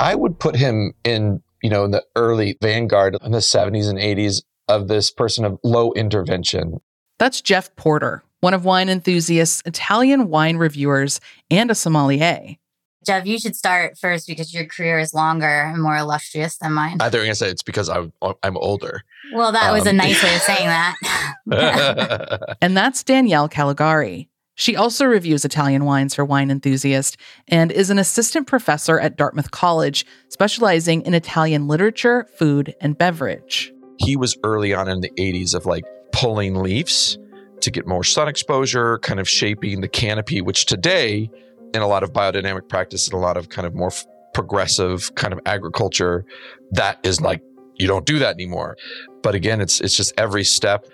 I 0.00 0.14
would 0.14 0.38
put 0.38 0.56
him 0.56 0.92
in, 1.04 1.42
you 1.62 1.70
know, 1.70 1.84
in 1.84 1.90
the 1.90 2.04
early 2.16 2.58
vanguard 2.60 3.16
in 3.22 3.32
the 3.32 3.38
70s 3.38 3.88
and 3.88 3.98
80s 3.98 4.42
of 4.68 4.88
this 4.88 5.10
person 5.10 5.44
of 5.44 5.58
low 5.62 5.92
intervention. 5.92 6.80
That's 7.18 7.40
Jeff 7.40 7.74
Porter, 7.76 8.24
one 8.40 8.54
of 8.54 8.64
Wine 8.64 8.88
Enthusiast's, 8.88 9.62
Italian 9.64 10.28
wine 10.28 10.56
reviewers, 10.56 11.20
and 11.50 11.70
a 11.70 11.74
sommelier. 11.74 12.56
Jeff, 13.04 13.26
you 13.26 13.38
should 13.38 13.56
start 13.56 13.98
first 13.98 14.26
because 14.26 14.52
your 14.54 14.64
career 14.66 14.98
is 14.98 15.14
longer 15.14 15.46
and 15.46 15.82
more 15.82 15.96
illustrious 15.96 16.56
than 16.56 16.72
mine. 16.72 16.98
I 17.00 17.04
thought 17.04 17.14
you 17.14 17.18
were 17.20 17.24
going 17.24 17.32
to 17.32 17.36
say 17.36 17.50
it's 17.50 17.62
because 17.62 17.88
I'm, 17.88 18.12
I'm 18.42 18.56
older. 18.56 19.02
Well, 19.32 19.52
that 19.52 19.70
um, 19.70 19.74
was 19.74 19.86
a 19.86 19.90
um, 19.90 19.96
nice 19.96 20.22
way 20.22 20.34
of 20.34 20.42
saying 20.42 20.66
that. 20.66 22.56
and 22.60 22.76
that's 22.76 23.02
Danielle 23.02 23.48
Callegari. 23.48 24.28
She 24.56 24.76
also 24.76 25.04
reviews 25.04 25.44
Italian 25.44 25.84
wines 25.84 26.14
for 26.14 26.24
Wine 26.24 26.50
Enthusiast 26.50 27.16
and 27.48 27.72
is 27.72 27.90
an 27.90 27.98
assistant 27.98 28.46
professor 28.46 29.00
at 29.00 29.16
Dartmouth 29.16 29.50
College, 29.50 30.06
specializing 30.28 31.02
in 31.02 31.12
Italian 31.12 31.66
literature, 31.66 32.28
food, 32.38 32.74
and 32.80 32.96
beverage. 32.96 33.72
He 33.98 34.16
was 34.16 34.36
early 34.44 34.72
on 34.72 34.88
in 34.88 35.00
the 35.00 35.10
80s 35.18 35.54
of 35.54 35.66
like 35.66 35.84
pulling 36.12 36.54
leaves 36.56 37.18
to 37.60 37.70
get 37.70 37.86
more 37.86 38.04
sun 38.04 38.28
exposure, 38.28 38.98
kind 38.98 39.18
of 39.18 39.28
shaping 39.28 39.80
the 39.80 39.88
canopy, 39.88 40.40
which 40.40 40.66
today, 40.66 41.30
in 41.74 41.82
a 41.82 41.86
lot 41.86 42.02
of 42.02 42.12
biodynamic 42.12 42.68
practice 42.68 43.06
and 43.06 43.14
a 43.14 43.18
lot 43.18 43.36
of 43.36 43.48
kind 43.48 43.66
of 43.66 43.74
more 43.74 43.88
f- 43.88 44.06
progressive 44.32 45.14
kind 45.16 45.32
of 45.32 45.40
agriculture, 45.44 46.24
that 46.72 46.98
is 47.02 47.20
like 47.20 47.42
you 47.76 47.86
don't 47.86 48.06
do 48.06 48.18
that 48.20 48.34
anymore. 48.34 48.76
But 49.22 49.34
again, 49.34 49.60
it's 49.60 49.80
it's 49.80 49.96
just 49.96 50.12
every 50.16 50.44
step, 50.44 50.86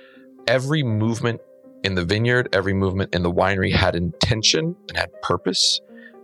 every 0.47 0.83
movement 0.83 1.41
in 1.85 1.95
the 1.95 2.05
vineyard, 2.05 2.49
every 2.53 2.75
movement 2.75 3.15
in 3.15 3.23
the 3.23 3.33
winery 3.33 3.73
had 3.73 3.95
intention 3.95 4.75
and 4.89 4.97
had 4.97 5.11
purpose, 5.23 5.81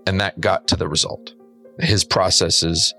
and 0.06 0.20
that 0.20 0.40
got 0.40 0.66
to 0.68 0.76
the 0.76 0.88
result. 0.88 1.34
His 1.78 2.04
process 2.04 2.62
is 2.62 2.94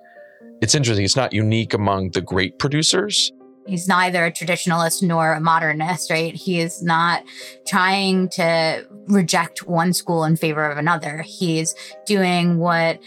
it's 0.62 0.76
interesting. 0.76 1.06
It's 1.06 1.16
not 1.16 1.34
unique 1.34 1.74
among 1.74 2.12
the 2.12 2.22
great 2.22 2.60
producers, 2.60 3.32
He's 3.68 3.88
neither 3.88 4.26
a 4.26 4.32
traditionalist 4.32 5.04
nor 5.04 5.34
a 5.34 5.42
modernist, 5.42 6.10
right? 6.10 6.34
He 6.34 6.60
is 6.60 6.82
not 6.82 7.24
trying 7.68 8.30
to 8.30 8.88
reject 9.08 9.68
one 9.68 9.94
school 9.94 10.24
in 10.24 10.38
favor 10.38 10.66
of 10.66 10.78
another. 10.78 11.22
He's 11.22 11.76
doing 12.06 12.58
what 12.58 13.00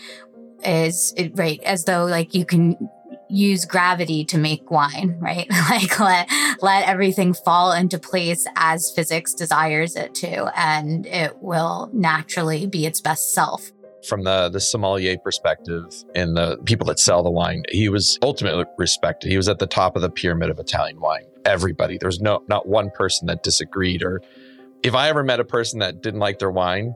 is 0.64 1.14
right 1.34 1.62
as 1.62 1.84
though 1.84 2.04
like 2.04 2.34
you 2.34 2.44
can 2.44 2.76
use 3.30 3.64
gravity 3.64 4.24
to 4.24 4.38
make 4.38 4.70
wine, 4.70 5.16
right? 5.18 5.48
like 5.70 5.98
let 5.98 6.28
let 6.60 6.86
everything 6.86 7.32
fall 7.32 7.72
into 7.72 7.98
place 7.98 8.46
as 8.56 8.90
physics 8.90 9.34
desires 9.34 9.96
it 9.96 10.14
to 10.16 10.52
and 10.58 11.06
it 11.06 11.40
will 11.40 11.88
naturally 11.92 12.66
be 12.66 12.86
its 12.86 13.00
best 13.00 13.32
self 13.32 13.70
from 14.06 14.24
the 14.24 14.48
the 14.48 14.60
sommelier 14.60 15.18
perspective 15.18 15.92
and 16.14 16.36
the 16.36 16.58
people 16.64 16.86
that 16.86 16.98
sell 16.98 17.22
the 17.22 17.30
wine, 17.30 17.62
he 17.70 17.88
was 17.88 18.18
ultimately 18.22 18.64
respected. 18.78 19.30
He 19.30 19.36
was 19.36 19.48
at 19.48 19.58
the 19.58 19.66
top 19.66 19.96
of 19.96 20.02
the 20.02 20.10
pyramid 20.10 20.50
of 20.50 20.58
Italian 20.58 21.00
wine. 21.00 21.24
Everybody, 21.44 21.98
there's 21.98 22.20
no 22.20 22.42
not 22.48 22.68
one 22.68 22.90
person 22.90 23.26
that 23.26 23.42
disagreed. 23.42 24.02
Or 24.02 24.22
if 24.82 24.94
I 24.94 25.08
ever 25.08 25.22
met 25.22 25.40
a 25.40 25.44
person 25.44 25.80
that 25.80 26.02
didn't 26.02 26.20
like 26.20 26.38
their 26.38 26.50
wine, 26.50 26.94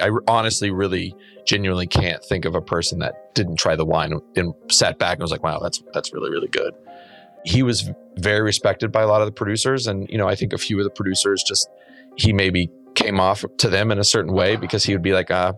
I 0.00 0.10
honestly, 0.26 0.70
really, 0.70 1.14
genuinely 1.44 1.86
can't 1.86 2.22
think 2.24 2.44
of 2.44 2.54
a 2.54 2.62
person 2.62 3.00
that 3.00 3.34
didn't 3.34 3.56
try 3.56 3.76
the 3.76 3.84
wine 3.84 4.20
and 4.36 4.54
sat 4.70 4.98
back 4.98 5.14
and 5.14 5.22
was 5.22 5.30
like, 5.30 5.42
"Wow, 5.42 5.58
that's 5.60 5.82
that's 5.92 6.12
really 6.12 6.30
really 6.30 6.48
good." 6.48 6.74
He 7.44 7.62
was 7.62 7.90
very 8.16 8.42
respected 8.42 8.92
by 8.92 9.02
a 9.02 9.06
lot 9.06 9.22
of 9.22 9.26
the 9.26 9.32
producers, 9.32 9.86
and 9.86 10.08
you 10.08 10.18
know, 10.18 10.28
I 10.28 10.34
think 10.34 10.52
a 10.52 10.58
few 10.58 10.78
of 10.78 10.84
the 10.84 10.90
producers 10.90 11.42
just 11.46 11.68
he 12.16 12.32
maybe 12.32 12.70
came 12.94 13.20
off 13.20 13.44
to 13.58 13.68
them 13.68 13.90
in 13.90 13.98
a 13.98 14.04
certain 14.04 14.32
way 14.32 14.56
because 14.56 14.84
he 14.84 14.92
would 14.92 15.02
be 15.02 15.12
like, 15.12 15.30
uh, 15.30 15.52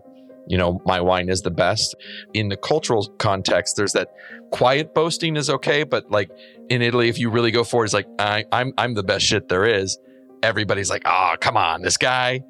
you 0.47 0.57
know, 0.57 0.81
my 0.85 0.99
wine 0.99 1.29
is 1.29 1.41
the 1.41 1.51
best. 1.51 1.95
In 2.33 2.49
the 2.49 2.57
cultural 2.57 3.07
context, 3.17 3.75
there's 3.75 3.93
that 3.93 4.09
quiet 4.51 4.93
boasting 4.93 5.35
is 5.35 5.49
okay, 5.49 5.83
but 5.83 6.09
like 6.11 6.29
in 6.69 6.81
Italy, 6.81 7.09
if 7.09 7.17
you 7.17 7.29
really 7.29 7.51
go 7.51 7.63
for 7.63 7.83
it, 7.83 7.87
it's 7.87 7.93
like 7.93 8.07
I, 8.19 8.45
I'm 8.51 8.73
I'm 8.77 8.93
the 8.93 9.03
best 9.03 9.25
shit 9.25 9.49
there 9.49 9.65
is. 9.65 9.97
Everybody's 10.43 10.89
like, 10.89 11.03
oh, 11.05 11.35
come 11.39 11.57
on, 11.57 11.81
this 11.81 11.97
guy. 11.97 12.41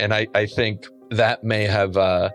And 0.00 0.12
I, 0.12 0.26
I 0.34 0.46
think 0.46 0.86
that 1.10 1.44
may 1.44 1.64
have 1.64 1.96
uh, 1.96 2.30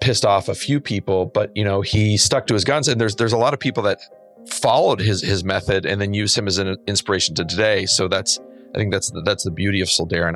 pissed 0.00 0.24
off 0.24 0.48
a 0.48 0.54
few 0.54 0.80
people, 0.80 1.26
but 1.26 1.56
you 1.56 1.64
know, 1.64 1.80
he 1.80 2.16
stuck 2.16 2.46
to 2.48 2.54
his 2.54 2.64
guns. 2.64 2.88
And 2.88 3.00
there's 3.00 3.16
there's 3.16 3.32
a 3.32 3.38
lot 3.38 3.54
of 3.54 3.60
people 3.60 3.82
that 3.84 4.00
followed 4.48 5.00
his 5.00 5.22
his 5.22 5.44
method 5.44 5.84
and 5.86 6.00
then 6.00 6.14
use 6.14 6.36
him 6.36 6.46
as 6.46 6.58
an 6.58 6.76
inspiration 6.86 7.34
to 7.36 7.44
today. 7.44 7.86
So 7.86 8.08
that's 8.08 8.38
I 8.74 8.78
think 8.78 8.92
that's 8.92 9.10
the, 9.10 9.22
that's 9.22 9.44
the 9.44 9.50
beauty 9.50 9.80
of 9.80 9.88
Soldarin. 9.88 10.34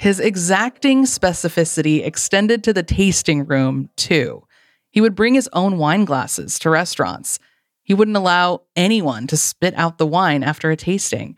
His 0.00 0.18
exacting 0.18 1.04
specificity 1.04 2.06
extended 2.06 2.64
to 2.64 2.72
the 2.72 2.82
tasting 2.82 3.44
room, 3.44 3.90
too. 3.96 4.44
He 4.88 5.02
would 5.02 5.14
bring 5.14 5.34
his 5.34 5.46
own 5.52 5.76
wine 5.76 6.06
glasses 6.06 6.58
to 6.60 6.70
restaurants. 6.70 7.38
He 7.82 7.92
wouldn't 7.92 8.16
allow 8.16 8.62
anyone 8.74 9.26
to 9.26 9.36
spit 9.36 9.74
out 9.76 9.98
the 9.98 10.06
wine 10.06 10.42
after 10.42 10.70
a 10.70 10.76
tasting 10.76 11.36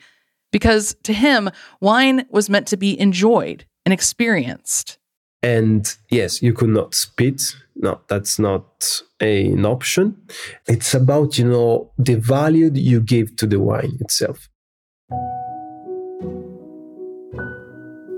because 0.53 0.95
to 1.03 1.13
him, 1.13 1.51
wine 1.81 2.25
was 2.31 2.49
meant 2.49 2.69
to 2.69 2.77
be 2.77 2.97
enjoyed 3.01 3.65
and 3.85 3.93
experienced. 3.93 4.97
And 5.43 5.93
yes, 6.09 6.41
you 6.41 6.53
could 6.53 6.69
not 6.69 6.95
spit. 6.95 7.43
No, 7.75 8.01
that's 8.07 8.39
not 8.39 9.03
a, 9.21 9.47
an 9.47 9.67
option. 9.67 10.23
It's 10.69 10.95
about, 10.95 11.37
you 11.37 11.49
know, 11.49 11.91
the 11.99 12.15
value 12.15 12.71
you 12.73 13.01
give 13.01 13.35
to 13.39 13.47
the 13.49 13.59
wine 13.59 13.99
itself. 13.99 14.49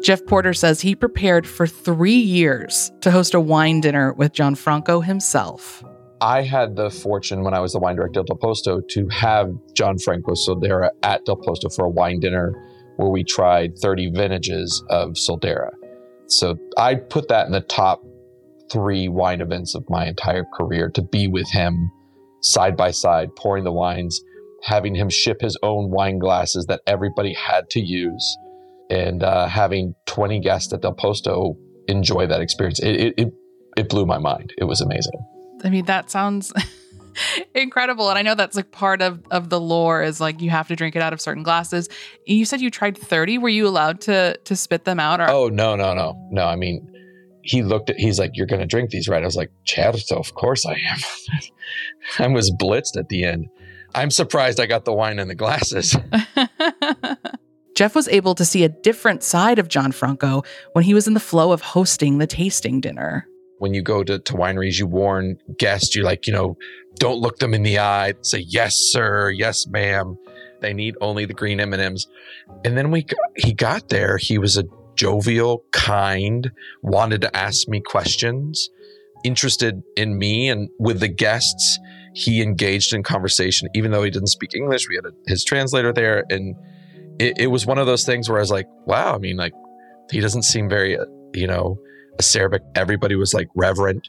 Jeff 0.05 0.27
Porter 0.27 0.53
says 0.53 0.83
he 0.83 0.95
prepared 0.95 1.47
for 1.47 1.67
three 1.67 2.13
years 2.13 2.93
to 3.01 3.11
host 3.11 3.33
a 3.33 3.41
wine 3.41 3.81
dinner 3.81 4.13
with 4.13 4.35
Gianfranco 4.35 5.03
himself. 5.03 5.83
I 6.21 6.43
had 6.43 6.77
the 6.77 6.91
fortune 6.91 7.43
when 7.43 7.55
I 7.55 7.61
was 7.61 7.73
the 7.73 7.79
wine 7.79 7.97
director 7.97 8.21
at 8.21 8.27
Del 8.27 8.37
Posto 8.37 8.83
to 8.83 9.09
have 9.09 9.49
Gianfranco 9.73 10.37
Soldera 10.37 10.91
at 11.03 11.25
Del 11.25 11.37
Posto 11.37 11.71
for 11.71 11.87
a 11.87 11.89
wine 11.89 12.21
dinner 12.21 12.53
where 12.97 13.09
we 13.09 13.25
tried 13.25 13.79
30 13.79 14.11
vintages 14.11 14.85
of 14.91 15.13
Soldera. 15.13 15.71
So 16.27 16.59
I 16.77 16.97
put 16.97 17.29
that 17.29 17.47
in 17.47 17.53
the 17.53 17.63
top 17.63 18.05
three 18.71 19.09
wine 19.09 19.41
events 19.41 19.75
of 19.75 19.89
my 19.89 20.07
entire 20.07 20.45
career 20.55 20.91
to 20.91 21.03
be 21.03 21.29
with 21.29 21.51
him 21.51 21.91
side 22.43 22.77
by 22.77 22.91
side, 22.91 23.35
pouring 23.37 23.65
the 23.65 23.73
wines, 23.73 24.21
having 24.65 24.95
him 24.95 25.09
ship 25.09 25.41
his 25.41 25.57
own 25.63 25.91
wine 25.91 26.19
glasses 26.19 26.67
that 26.67 26.83
everybody 26.87 27.33
had 27.33 27.71
to 27.71 27.81
use, 27.81 28.37
and 28.91 29.23
uh, 29.23 29.47
having 29.47 29.95
20 30.07 30.41
guests 30.41 30.73
at 30.73 30.83
Del 30.83 30.93
Posto 30.93 31.57
enjoy 31.88 32.26
that 32.26 32.41
experience. 32.41 32.81
It, 32.81 33.14
it, 33.17 33.33
it 33.76 33.88
blew 33.88 34.07
my 34.07 34.19
mind. 34.19 34.53
It 34.59 34.64
was 34.64 34.81
amazing. 34.81 35.25
I 35.62 35.71
mean, 35.71 35.87
that 35.87 36.11
sounds 36.11 36.53
incredible. 37.55 38.09
And 38.11 38.19
I 38.19 38.23
know 38.23 38.35
that's 38.35 38.57
like 38.57 38.71
part 38.71 39.03
of, 39.03 39.23
of 39.31 39.49
the 39.49 39.61
lore 39.61 40.03
is 40.03 40.21
like 40.21 40.41
you 40.41 40.50
have 40.50 40.69
to 40.69 40.76
drink 40.76 40.97
it 40.97 41.03
out 41.03 41.12
of 41.12 41.21
certain 41.21 41.43
glasses. 41.43 41.88
You 42.26 42.45
said 42.45 42.61
you 42.61 42.71
tried 42.71 42.99
30. 42.99 43.38
Were 43.38 43.49
you 43.49 43.67
allowed 43.67 44.00
to 44.03 44.37
to 44.45 44.57
spit 44.57 44.85
them 44.85 45.00
out? 45.00 45.21
Or? 45.21 45.31
Oh, 45.31 45.49
no, 45.49 45.76
no, 45.76 45.95
no. 45.95 46.29
No, 46.31 46.45
I 46.45 46.57
mean, 46.57 46.91
he 47.43 47.62
looked 47.62 47.91
at, 47.91 47.97
he's 47.97 48.19
like, 48.19 48.33
you're 48.35 48.47
going 48.47 48.61
to 48.61 48.67
drink 48.67 48.91
these, 48.91 49.09
right? 49.09 49.23
I 49.23 49.26
was 49.26 49.37
like, 49.37 49.50
certo, 49.67 50.17
of 50.17 50.35
course 50.35 50.64
I 50.67 50.73
am. 50.73 50.99
I 52.19 52.26
was 52.29 52.50
blitzed 52.50 52.97
at 52.97 53.09
the 53.09 53.25
end. 53.25 53.49
I'm 53.95 54.11
surprised 54.11 54.59
I 54.59 54.67
got 54.67 54.85
the 54.85 54.93
wine 54.93 55.19
in 55.19 55.29
the 55.29 55.35
glasses. 55.35 55.97
Jeff 57.75 57.95
was 57.95 58.09
able 58.09 58.35
to 58.37 58.45
see 58.45 58.64
a 58.64 58.69
different 58.69 59.23
side 59.23 59.59
of 59.59 59.69
Gianfranco 59.69 60.45
when 60.73 60.85
he 60.85 60.95
was 60.95 61.07
in 61.07 61.14
the 61.14 61.21
flow 61.21 61.52
of 61.52 61.61
hosting 61.61 62.19
the 62.19 62.26
tasting 62.26 62.81
dinner. 62.81 63.28
When 63.59 63.75
you 63.75 63.83
go 63.83 64.04
to, 64.04 64.19
to 64.19 64.33
wineries, 64.35 64.78
you 64.78 64.87
warn 64.87 65.38
guests, 65.59 65.95
you're 65.95 66.04
like, 66.04 66.26
you 66.26 66.33
know, 66.33 66.57
don't 66.97 67.19
look 67.19 67.38
them 67.38 67.54
in 67.54 67.62
the 67.62 67.78
eye, 67.78 68.14
say, 68.23 68.38
yes, 68.38 68.76
sir, 68.76 69.31
yes, 69.31 69.66
ma'am. 69.66 70.16
They 70.61 70.73
need 70.73 70.95
only 71.00 71.25
the 71.25 71.35
green 71.35 71.61
M&Ms. 71.61 72.07
And 72.64 72.76
then 72.76 72.90
we, 72.90 73.07
he 73.37 73.52
got 73.52 73.88
there, 73.88 74.19
he 74.19 74.38
was 74.38 74.57
a 74.57 74.64
jovial, 74.95 75.64
kind, 75.73 76.52
wanted 76.83 77.23
to 77.23 77.37
ask 77.37 77.69
me 77.69 77.81
questions, 77.81 78.71
interested 79.25 79.83
in 79.97 80.19
me 80.19 80.49
and 80.49 80.69
with 80.78 81.00
the 81.00 81.09
guests. 81.09 81.78
He 82.14 82.40
engaged 82.43 82.95
in 82.95 83.02
conversation, 83.02 83.69
even 83.75 83.90
though 83.90 84.04
he 84.04 84.11
didn't 84.11 84.28
speak 84.28 84.54
English. 84.54 84.88
We 84.88 84.95
had 84.95 85.07
a, 85.07 85.12
his 85.26 85.43
translator 85.43 85.93
there, 85.93 86.25
and 86.31 86.54
it, 87.18 87.38
it, 87.38 87.47
was 87.49 87.66
one 87.66 87.78
of 87.78 87.87
those 87.87 88.04
things 88.04 88.28
where 88.28 88.38
I 88.38 88.40
was 88.40 88.50
like, 88.50 88.66
"Wow!" 88.87 89.14
I 89.14 89.18
mean, 89.18 89.37
like 89.37 89.52
he 90.11 90.21
doesn't 90.21 90.42
seem 90.42 90.68
very, 90.68 90.99
uh, 90.99 91.04
you 91.33 91.47
know, 91.47 91.78
acerbic. 92.21 92.61
Everybody 92.75 93.14
was 93.14 93.35
like 93.35 93.49
reverent, 93.54 94.06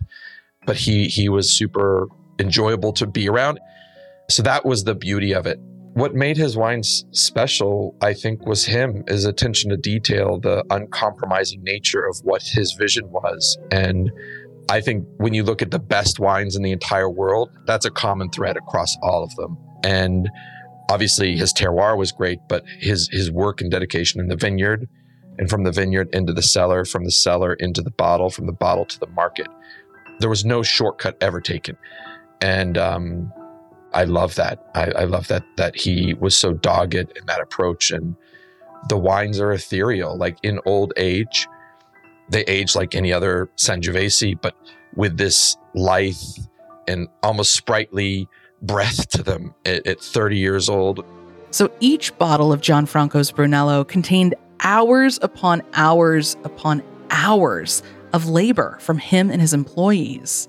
but 0.66 0.78
he 0.78 1.08
he 1.08 1.30
was 1.30 1.52
super 1.52 2.08
enjoyable 2.40 2.94
to 2.94 3.08
be 3.08 3.30
around. 3.30 3.60
So 4.30 4.44
that 4.44 4.66
was 4.66 4.84
the 4.84 4.96
beauty 4.96 5.34
of 5.34 5.46
it 5.46 5.60
what 5.96 6.14
made 6.14 6.36
his 6.36 6.58
wines 6.58 7.06
special, 7.12 7.96
I 8.02 8.14
think, 8.14 8.46
was 8.46 8.66
him, 8.66 9.06
his 9.08 9.24
attention 9.24 9.70
to 9.70 9.78
detail, 9.78 10.42
the 10.42 10.66
uncompromising 10.70 11.64
nature 11.64 12.06
of 12.06 12.18
what 12.24 12.44
his 12.44 12.74
vision 12.74 13.10
was. 13.12 13.58
And 13.72 14.12
I 14.70 14.82
think 14.82 15.08
when 15.18 15.34
you 15.34 15.44
look 15.44 15.62
at 15.62 15.72
the 15.72 15.80
best 15.80 16.20
wines 16.20 16.58
in 16.58 16.64
the 16.64 16.74
entire 16.74 17.10
world, 17.10 17.50
that's 17.66 17.86
a 17.86 17.92
common 17.92 18.30
thread 18.30 18.58
across 18.58 18.98
all 19.02 19.24
of 19.24 19.34
them. 19.38 19.58
And 19.86 20.30
obviously 20.90 21.36
his 21.36 21.54
terroir 21.54 21.98
was 21.98 22.12
great, 22.12 22.40
but 22.48 22.64
his 22.80 23.10
his 23.12 23.32
work 23.32 23.62
and 23.62 23.72
dedication 23.72 24.20
in 24.20 24.28
the 24.28 24.36
vineyard 24.36 24.88
and 25.38 25.50
from 25.50 25.64
the 25.64 25.72
vineyard 25.72 26.10
into 26.14 26.34
the 26.34 26.42
cellar, 26.42 26.86
from 26.86 27.04
the 27.04 27.12
cellar 27.12 27.54
into 27.54 27.82
the 27.82 27.92
bottle, 27.92 28.30
from 28.30 28.46
the 28.46 28.54
bottle 28.54 28.86
to 28.86 29.00
the 29.00 29.08
market. 29.08 29.48
There 30.20 30.30
was 30.30 30.46
no 30.46 30.64
shortcut 30.64 31.18
ever 31.22 31.42
taken. 31.42 31.78
And 32.42 32.78
um, 32.78 33.34
I 33.94 34.06
love 34.06 34.36
that. 34.36 34.66
I, 34.76 34.92
I 34.92 35.04
love 35.06 35.28
that 35.28 35.44
that 35.58 35.76
he 35.76 36.14
was 36.14 36.38
so 36.38 36.54
dogged 36.54 36.96
in 36.96 37.26
that 37.28 37.42
approach. 37.42 37.92
And 37.92 38.16
the 38.90 38.98
wines 38.98 39.40
are 39.40 39.52
ethereal. 39.52 40.18
Like 40.18 40.38
in 40.44 40.60
old 40.66 40.94
age, 40.96 41.48
they 42.30 42.44
age 42.44 42.76
like 42.76 42.96
any 42.96 43.12
other 43.12 43.50
Sangiovese, 43.58 44.40
but 44.42 44.56
with 44.96 45.18
this 45.18 45.58
lithe 45.74 46.16
and 46.88 47.08
almost 47.24 47.54
sprightly 47.54 48.28
breath 48.66 49.10
to 49.10 49.24
them 49.24 49.54
at, 49.66 49.86
at 49.88 50.00
30 50.00 50.38
years 50.38 50.70
old. 50.70 51.06
So 51.52 51.72
each 51.80 52.18
bottle 52.18 52.52
of 52.52 52.62
Gianfranco's 52.62 53.32
Brunello 53.32 53.84
contained 53.84 54.36
hours 54.62 55.20
upon 55.22 55.62
hours 55.74 56.36
upon 56.44 56.84
hours 57.10 57.84
of 58.14 58.28
labor 58.28 58.78
from 58.80 58.98
him 58.98 59.30
and 59.30 59.42
his 59.42 59.54
employees. 59.54 60.48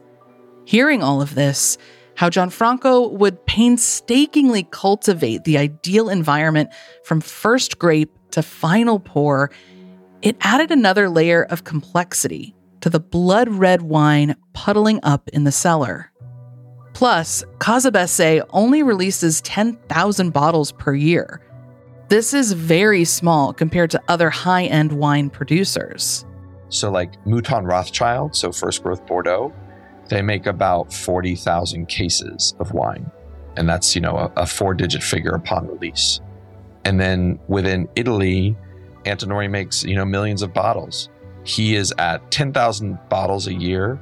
Hearing 0.64 1.02
all 1.02 1.22
of 1.22 1.34
this, 1.34 1.78
how 2.16 2.30
Gianfranco 2.30 3.12
would 3.12 3.44
painstakingly 3.46 4.66
cultivate 4.70 5.44
the 5.44 5.58
ideal 5.58 6.08
environment 6.08 6.70
from 7.04 7.20
first 7.20 7.78
grape 7.78 8.10
to 8.30 8.42
final 8.42 8.98
pour, 8.98 9.50
it 10.22 10.36
added 10.40 10.70
another 10.70 11.08
layer 11.08 11.44
of 11.44 11.64
complexity 11.64 12.54
to 12.80 12.90
the 12.90 13.00
blood 13.00 13.48
red 13.48 13.82
wine 13.82 14.34
puddling 14.54 14.98
up 15.02 15.28
in 15.28 15.44
the 15.44 15.52
cellar. 15.52 16.10
Plus, 16.96 17.44
Casa 17.58 18.46
only 18.54 18.82
releases 18.82 19.42
10,000 19.42 20.30
bottles 20.30 20.72
per 20.72 20.94
year. 20.94 21.42
This 22.08 22.32
is 22.32 22.52
very 22.52 23.04
small 23.04 23.52
compared 23.52 23.90
to 23.90 24.02
other 24.08 24.30
high 24.30 24.64
end 24.64 24.90
wine 24.92 25.28
producers. 25.28 26.24
So, 26.70 26.90
like 26.90 27.22
Mouton 27.26 27.66
Rothschild, 27.66 28.34
so 28.34 28.50
first 28.50 28.82
growth 28.82 29.04
Bordeaux, 29.06 29.52
they 30.08 30.22
make 30.22 30.46
about 30.46 30.90
40,000 30.90 31.86
cases 31.86 32.54
of 32.60 32.72
wine. 32.72 33.10
And 33.58 33.68
that's, 33.68 33.94
you 33.94 34.00
know, 34.00 34.16
a, 34.16 34.32
a 34.34 34.46
four 34.46 34.72
digit 34.72 35.02
figure 35.02 35.34
upon 35.34 35.68
release. 35.68 36.20
And 36.86 36.98
then 36.98 37.38
within 37.46 37.90
Italy, 37.94 38.56
Antinori 39.04 39.50
makes, 39.50 39.84
you 39.84 39.96
know, 39.96 40.06
millions 40.06 40.40
of 40.40 40.54
bottles. 40.54 41.10
He 41.44 41.76
is 41.76 41.92
at 41.98 42.30
10,000 42.30 42.98
bottles 43.10 43.48
a 43.48 43.54
year. 43.54 44.00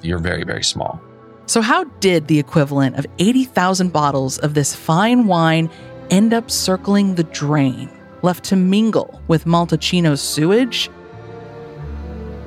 You're 0.00 0.20
very, 0.20 0.44
very 0.44 0.62
small. 0.62 1.00
So, 1.46 1.60
how 1.60 1.84
did 2.00 2.28
the 2.28 2.38
equivalent 2.38 2.96
of 2.96 3.06
80,000 3.18 3.92
bottles 3.92 4.38
of 4.38 4.54
this 4.54 4.74
fine 4.74 5.26
wine 5.26 5.68
end 6.10 6.32
up 6.32 6.50
circling 6.50 7.16
the 7.16 7.24
drain, 7.24 7.90
left 8.22 8.44
to 8.44 8.56
mingle 8.56 9.20
with 9.26 9.46
Montalcino's 9.46 10.20
sewage? 10.20 10.88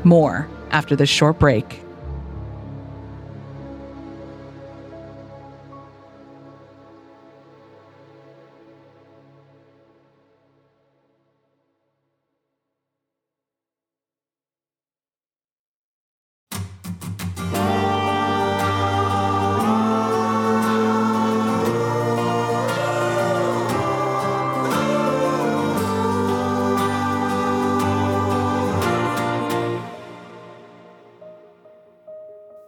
More 0.03 0.47
after 0.71 0.95
this 0.95 1.09
short 1.09 1.39
break. 1.39 1.82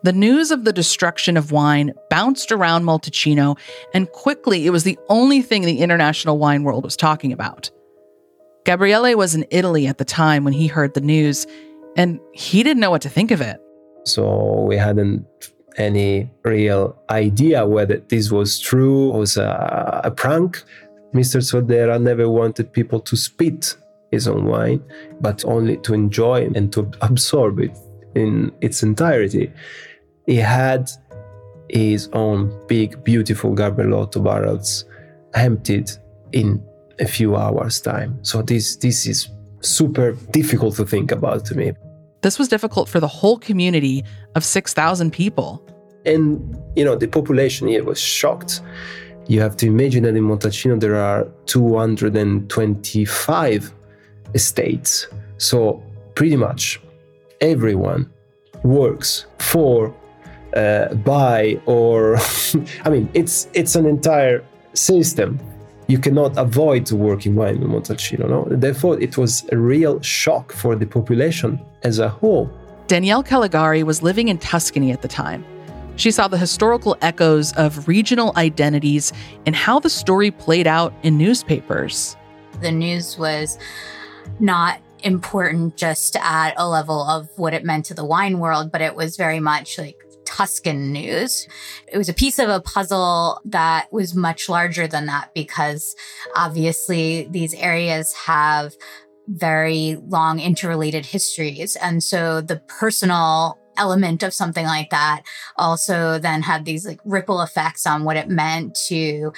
The 0.06 0.14
news 0.14 0.52
of 0.52 0.66
the 0.66 0.72
destruction 0.72 1.36
of 1.36 1.52
wine 1.52 1.92
bounced 2.12 2.52
around 2.52 2.84
Montalcino, 2.84 3.58
and 3.92 4.08
quickly 4.12 4.68
it 4.68 4.70
was 4.70 4.84
the 4.84 5.00
only 5.10 5.42
thing 5.42 5.64
the 5.64 5.80
international 5.80 6.38
wine 6.38 6.62
world 6.62 6.84
was 6.84 6.96
talking 6.96 7.34
about. 7.34 7.72
Gabriele 8.66 9.18
was 9.18 9.34
in 9.34 9.48
Italy 9.50 9.88
at 9.88 9.98
the 9.98 10.06
time 10.06 10.44
when 10.44 10.54
he 10.54 10.68
heard 10.68 10.94
the 10.94 11.02
news, 11.02 11.48
and 11.98 12.20
he 12.34 12.62
didn't 12.62 12.82
know 12.82 12.92
what 12.92 13.02
to 13.02 13.10
think 13.10 13.32
of 13.32 13.42
it. 13.42 13.60
So 14.04 14.66
we 14.70 14.78
hadn't 14.78 15.26
any 15.78 16.30
real 16.44 16.96
idea 17.10 17.66
whether 17.66 17.98
this 17.98 18.30
was 18.30 18.60
true 18.60 19.10
or 19.10 19.22
was 19.22 19.38
a, 19.38 20.02
a 20.04 20.12
prank. 20.12 20.62
Mr. 21.16 21.42
Soldera 21.42 22.00
never 22.00 22.30
wanted 22.30 22.72
people 22.72 23.00
to 23.00 23.16
spit 23.18 23.76
his 24.12 24.28
own 24.28 24.46
wine, 24.46 24.84
but 25.20 25.44
only 25.46 25.78
to 25.78 25.96
enjoy 25.96 26.46
and 26.54 26.72
to 26.74 26.92
absorb 27.02 27.60
it 27.60 27.76
in 28.14 28.52
its 28.62 28.84
entirety. 28.84 29.52
He 30.26 30.38
had 30.38 30.90
his 31.70 32.10
own 32.14 32.52
big, 32.68 33.04
beautiful 33.04 33.54
Garbellotto 33.56 34.24
barrels 34.24 34.86
emptied 35.34 35.92
in 36.32 36.64
a 37.00 37.06
few 37.06 37.36
hours' 37.36 37.82
time. 37.82 38.18
So 38.24 38.42
this 38.42 38.78
this 38.78 39.06
is 39.08 39.30
super 39.62 40.14
difficult 40.32 40.76
to 40.76 40.86
think 40.86 41.12
about 41.12 41.44
to 41.46 41.56
me. 41.56 41.74
This 42.22 42.40
was 42.40 42.48
difficult 42.48 42.88
for 42.90 43.00
the 43.00 43.08
whole 43.08 43.38
community 43.38 44.04
of 44.36 44.44
6,000 44.44 45.12
people. 45.12 45.64
And 46.06 46.58
you 46.76 46.86
know, 46.86 46.96
the 46.96 47.08
population 47.08 47.68
here 47.68 47.84
was 47.84 48.00
shocked. 48.00 48.62
You 49.28 49.42
have 49.42 49.58
to 49.58 49.68
imagine 49.68 50.04
that 50.04 50.16
in 50.16 50.24
Montalcino 50.24 50.80
there 50.80 50.96
are 50.96 51.28
225 51.48 53.74
estates. 54.34 55.08
So 55.38 55.84
pretty 56.16 56.36
much 56.36 56.82
everyone 57.42 58.10
works 58.64 59.26
for, 59.40 59.94
uh, 60.56 60.94
by, 60.96 61.60
or 61.66 62.18
I 62.86 62.90
mean, 62.90 63.10
it's 63.14 63.48
it's 63.54 63.76
an 63.76 63.86
entire 63.86 64.44
system. 64.74 65.40
You 65.88 66.00
cannot 66.00 66.36
avoid 66.38 66.92
working 66.92 67.36
wine 67.36 67.58
in 67.58 67.68
Montalcino. 67.68 68.28
No, 68.28 68.46
therefore 68.50 69.00
it 69.00 69.18
was 69.18 69.46
a 69.52 69.58
real 69.58 70.02
shock 70.02 70.52
for 70.52 70.76
the 70.76 70.86
population 70.86 71.60
as 71.84 72.00
a 72.00 72.10
whole. 72.10 72.50
Danielle 72.88 73.24
Callegari 73.24 73.84
was 73.84 74.02
living 74.02 74.28
in 74.28 74.38
Tuscany 74.38 74.92
at 74.92 75.02
the 75.02 75.08
time. 75.08 75.46
She 75.96 76.12
saw 76.12 76.28
the 76.28 76.38
historical 76.38 76.98
echoes 77.02 77.54
of 77.54 77.88
regional 77.88 78.34
identities 78.36 79.14
and 79.46 79.56
how 79.56 79.80
the 79.80 79.90
story 79.90 80.30
played 80.30 80.68
out 80.68 80.94
in 81.04 81.18
newspapers. 81.18 82.18
The 82.62 82.72
news 82.72 83.18
was 83.18 83.58
not 84.40 84.80
important 85.04 85.78
just 85.78 86.16
at 86.18 86.54
a 86.58 86.68
level 86.68 87.02
of 87.02 87.30
what 87.38 87.54
it 87.54 87.64
meant 87.64 87.86
to 87.86 87.94
the 87.94 88.04
wine 88.04 88.40
world, 88.40 88.72
but 88.72 88.82
it 88.82 88.96
was 88.96 89.18
very 89.18 89.40
much 89.40 89.78
like 89.78 90.05
Tuscan 90.36 90.92
news. 90.92 91.48
It 91.88 91.98
was 91.98 92.10
a 92.10 92.14
piece 92.14 92.40
of 92.40 92.50
a 92.50 92.60
puzzle 92.60 93.40
that 93.46 93.88
was 93.94 94.14
much 94.14 94.50
larger 94.50 94.86
than 94.86 95.06
that 95.06 95.34
because 95.34 95.96
obviously 96.36 97.30
these 97.32 97.54
areas 97.54 98.14
have 98.14 98.74
very 99.30 99.98
long 100.10 100.42
interrelated 100.42 101.06
histories. 101.06 101.78
And 101.78 102.04
so 102.04 102.42
the 102.42 102.58
personal 102.68 103.58
element 103.78 104.24
of 104.24 104.34
something 104.34 104.66
like 104.66 104.90
that 104.90 105.22
also 105.56 106.20
then 106.20 106.42
had 106.42 106.66
these 106.66 106.86
like 106.86 107.00
ripple 107.06 107.42
effects 107.42 107.88
on 107.88 108.04
what 108.04 108.18
it 108.18 108.28
meant 108.28 108.76
to 108.90 109.32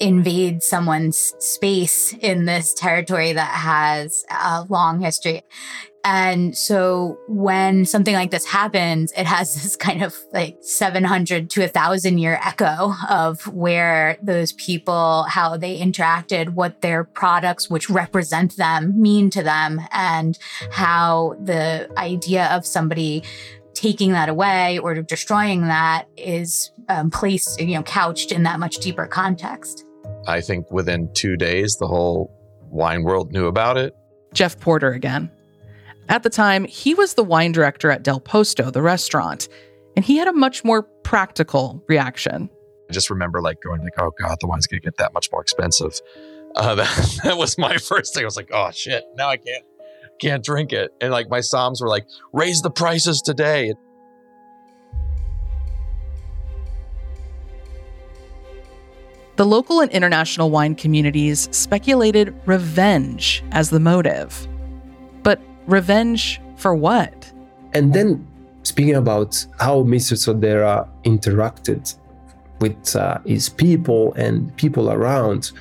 invade 0.00 0.62
someone's 0.62 1.34
space 1.38 2.14
in 2.14 2.46
this 2.46 2.72
territory 2.72 3.34
that 3.34 3.50
has 3.50 4.24
a 4.30 4.64
long 4.70 5.00
history. 5.00 5.42
And 6.04 6.56
so 6.56 7.18
when 7.28 7.84
something 7.84 8.14
like 8.14 8.30
this 8.30 8.46
happens, 8.46 9.12
it 9.12 9.26
has 9.26 9.54
this 9.62 9.76
kind 9.76 10.02
of 10.02 10.16
like 10.32 10.58
700 10.60 11.50
to 11.50 11.64
a 11.64 11.68
thousand 11.68 12.18
year 12.18 12.40
echo 12.42 12.92
of 13.08 13.46
where 13.48 14.16
those 14.22 14.52
people, 14.52 15.24
how 15.24 15.56
they 15.56 15.78
interacted, 15.78 16.50
what 16.50 16.80
their 16.80 17.04
products, 17.04 17.68
which 17.68 17.90
represent 17.90 18.56
them, 18.56 19.00
mean 19.00 19.30
to 19.30 19.42
them, 19.42 19.80
and 19.92 20.38
how 20.70 21.36
the 21.42 21.90
idea 21.98 22.46
of 22.46 22.64
somebody 22.64 23.22
taking 23.74 24.12
that 24.12 24.28
away 24.28 24.78
or 24.78 24.94
destroying 25.02 25.62
that 25.62 26.06
is 26.16 26.70
um, 26.88 27.10
placed, 27.10 27.60
you 27.60 27.74
know, 27.74 27.82
couched 27.82 28.32
in 28.32 28.42
that 28.42 28.58
much 28.58 28.78
deeper 28.78 29.06
context. 29.06 29.84
I 30.26 30.40
think 30.40 30.70
within 30.70 31.10
two 31.14 31.36
days, 31.36 31.76
the 31.76 31.86
whole 31.86 32.30
wine 32.70 33.04
world 33.04 33.32
knew 33.32 33.46
about 33.46 33.78
it. 33.78 33.94
Jeff 34.34 34.58
Porter 34.60 34.92
again. 34.92 35.30
At 36.10 36.24
the 36.24 36.28
time, 36.28 36.64
he 36.64 36.92
was 36.92 37.14
the 37.14 37.22
wine 37.22 37.52
director 37.52 37.88
at 37.88 38.02
Del 38.02 38.18
Posto, 38.18 38.72
the 38.72 38.82
restaurant, 38.82 39.48
and 39.94 40.04
he 40.04 40.16
had 40.16 40.26
a 40.26 40.32
much 40.32 40.64
more 40.64 40.82
practical 40.82 41.84
reaction. 41.86 42.50
I 42.88 42.92
just 42.92 43.10
remember 43.10 43.40
like 43.40 43.62
going 43.62 43.80
like, 43.82 43.92
oh 43.96 44.10
God, 44.20 44.36
the 44.40 44.48
wine's 44.48 44.66
gonna 44.66 44.80
get 44.80 44.96
that 44.96 45.14
much 45.14 45.28
more 45.30 45.40
expensive. 45.40 46.00
Uh, 46.56 46.74
that, 46.74 47.20
that 47.22 47.38
was 47.38 47.56
my 47.56 47.76
first 47.78 48.12
thing. 48.12 48.24
I 48.24 48.26
was 48.26 48.36
like, 48.36 48.50
oh 48.52 48.72
shit, 48.72 49.04
now 49.14 49.28
I 49.28 49.36
can't 49.36 49.64
can't 50.20 50.44
drink 50.44 50.72
it. 50.72 50.90
And 51.00 51.12
like 51.12 51.30
my 51.30 51.38
somms 51.38 51.80
were 51.80 51.86
like, 51.86 52.06
raise 52.32 52.60
the 52.60 52.72
prices 52.72 53.22
today. 53.22 53.72
The 59.36 59.46
local 59.46 59.80
and 59.80 59.92
international 59.92 60.50
wine 60.50 60.74
communities 60.74 61.48
speculated 61.52 62.34
revenge 62.46 63.44
as 63.52 63.70
the 63.70 63.80
motive. 63.80 64.48
Revenge 65.70 66.40
for 66.56 66.74
what? 66.74 67.32
And 67.72 67.94
then, 67.94 68.26
speaking 68.64 68.96
about 68.96 69.46
how 69.60 69.82
Mr. 69.84 70.16
Soldera 70.16 70.88
interacted 71.04 71.94
with 72.60 72.96
uh, 72.96 73.18
his 73.24 73.48
people 73.48 74.12
and 74.14 74.54
people 74.56 74.90
around, 74.90 75.52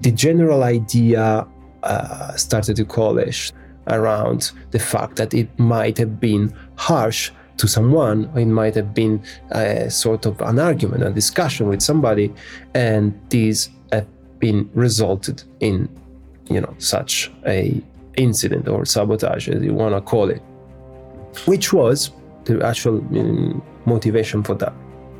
the 0.00 0.10
general 0.10 0.64
idea 0.64 1.46
uh, 1.84 2.36
started 2.36 2.76
to 2.76 2.84
coalesce 2.84 3.52
around 3.88 4.50
the 4.72 4.78
fact 4.78 5.16
that 5.16 5.32
it 5.32 5.48
might 5.58 5.96
have 5.98 6.18
been 6.18 6.52
harsh 6.76 7.30
to 7.56 7.68
someone, 7.68 8.28
it 8.36 8.46
might 8.46 8.74
have 8.74 8.92
been 8.92 9.22
a 9.52 9.88
sort 9.88 10.26
of 10.26 10.40
an 10.40 10.58
argument, 10.58 11.04
a 11.04 11.10
discussion 11.10 11.68
with 11.68 11.80
somebody, 11.80 12.32
and 12.74 13.18
these 13.28 13.70
have 13.92 14.08
been 14.40 14.68
resulted 14.74 15.44
in, 15.60 15.88
you 16.50 16.60
know, 16.60 16.74
such 16.78 17.30
a 17.46 17.80
incident 18.16 18.68
or 18.68 18.84
sabotage, 18.84 19.48
as 19.48 19.62
you 19.62 19.74
want 19.74 19.94
to 19.94 20.00
call 20.00 20.30
it, 20.30 20.42
which 21.46 21.72
was 21.72 22.10
the 22.44 22.64
actual 22.64 22.98
um, 22.98 23.62
motivation 23.86 24.42
for 24.42 24.54
that. 24.56 24.72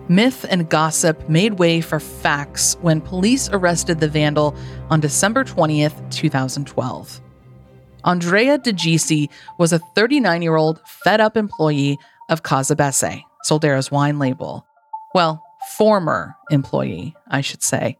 Myth 0.09 0.45
and 0.51 0.69
gossip 0.69 1.29
made 1.31 1.55
way 1.55 1.81
for 1.81 1.99
facts 1.99 2.77
when 2.83 3.01
police 3.01 3.49
arrested 3.51 4.01
the 4.01 4.09
vandal 4.09 4.55
on 4.91 5.01
December 5.01 5.45
20th, 5.45 6.11
2012. 6.11 7.23
Andrea 8.05 8.59
Di 8.59 8.73
Gisi 8.73 9.31
was 9.59 9.73
a 9.73 9.79
39 9.95 10.43
year 10.43 10.57
old 10.57 10.81
fed 10.87 11.21
up 11.21 11.39
employee 11.39 11.99
of 12.29 12.43
Case 12.43 12.75
Basse, 12.75 13.23
Soldera's 13.45 13.91
wine 13.91 14.19
label. 14.19 14.67
Well, 15.15 15.43
former 15.79 16.37
employee, 16.51 17.15
I 17.29 17.41
should 17.41 17.63
say. 17.63 17.97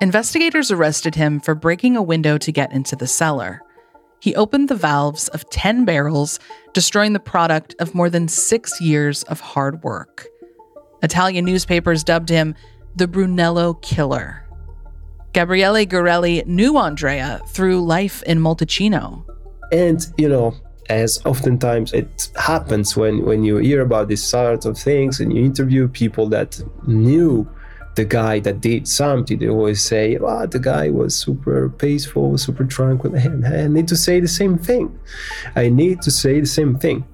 Investigators 0.00 0.70
arrested 0.70 1.14
him 1.14 1.40
for 1.40 1.54
breaking 1.54 1.96
a 1.96 2.02
window 2.02 2.38
to 2.38 2.52
get 2.52 2.72
into 2.72 2.96
the 2.96 3.06
cellar. 3.06 3.62
He 4.20 4.34
opened 4.34 4.68
the 4.68 4.74
valves 4.74 5.28
of 5.28 5.48
10 5.50 5.84
barrels, 5.84 6.40
destroying 6.72 7.12
the 7.12 7.20
product 7.20 7.74
of 7.78 7.94
more 7.94 8.10
than 8.10 8.28
six 8.28 8.80
years 8.80 9.22
of 9.24 9.40
hard 9.40 9.82
work. 9.82 10.26
Italian 11.02 11.44
newspapers 11.44 12.02
dubbed 12.02 12.28
him 12.28 12.54
the 12.96 13.06
Brunello 13.06 13.74
Killer. 13.74 14.44
Gabriele 15.32 15.86
Gorelli 15.86 16.44
knew 16.46 16.76
Andrea 16.76 17.40
through 17.48 17.84
life 17.84 18.22
in 18.24 18.40
Montalcino. 18.40 19.24
And, 19.70 20.04
you 20.16 20.28
know, 20.28 20.54
as 20.88 21.24
oftentimes 21.24 21.92
it 21.92 22.30
happens 22.36 22.96
when, 22.96 23.24
when 23.24 23.44
you 23.44 23.58
hear 23.58 23.82
about 23.82 24.08
these 24.08 24.22
sort 24.22 24.64
of 24.64 24.78
things 24.78 25.20
and 25.20 25.32
you 25.36 25.44
interview 25.44 25.86
people 25.86 26.28
that 26.30 26.60
knew 26.86 27.48
the 27.98 28.04
guy 28.04 28.38
that 28.38 28.60
did 28.60 28.86
something, 28.86 29.40
they 29.40 29.48
always 29.48 29.82
say, 29.82 30.16
well, 30.18 30.46
the 30.46 30.60
guy 30.60 30.88
was 30.88 31.16
super 31.16 31.68
peaceful, 31.68 32.38
super 32.38 32.64
tranquil. 32.64 33.12
And 33.16 33.44
I 33.44 33.66
need 33.66 33.88
to 33.88 33.96
say 33.96 34.20
the 34.20 34.28
same 34.28 34.56
thing. 34.56 34.96
I 35.56 35.68
need 35.68 36.00
to 36.02 36.10
say 36.12 36.38
the 36.38 36.46
same 36.46 36.78
thing. 36.78 37.04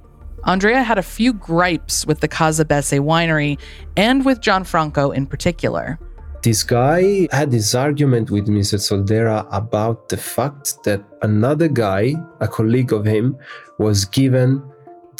Andrea 0.44 0.82
had 0.82 0.98
a 0.98 1.02
few 1.02 1.32
gripes 1.32 2.06
with 2.06 2.20
the 2.20 2.28
Case 2.28 2.62
Basse 2.64 2.98
winery 3.10 3.58
and 3.96 4.26
with 4.26 4.42
Gianfranco 4.42 5.14
in 5.14 5.24
particular. 5.26 5.98
This 6.42 6.62
guy 6.62 7.28
had 7.32 7.50
this 7.50 7.74
argument 7.74 8.30
with 8.30 8.46
Mr. 8.48 8.78
Soldera 8.78 9.48
about 9.50 10.10
the 10.10 10.18
fact 10.18 10.84
that 10.84 11.02
another 11.22 11.68
guy, 11.68 12.14
a 12.40 12.48
colleague 12.56 12.92
of 12.92 13.06
him, 13.06 13.38
was 13.78 14.04
given 14.04 14.62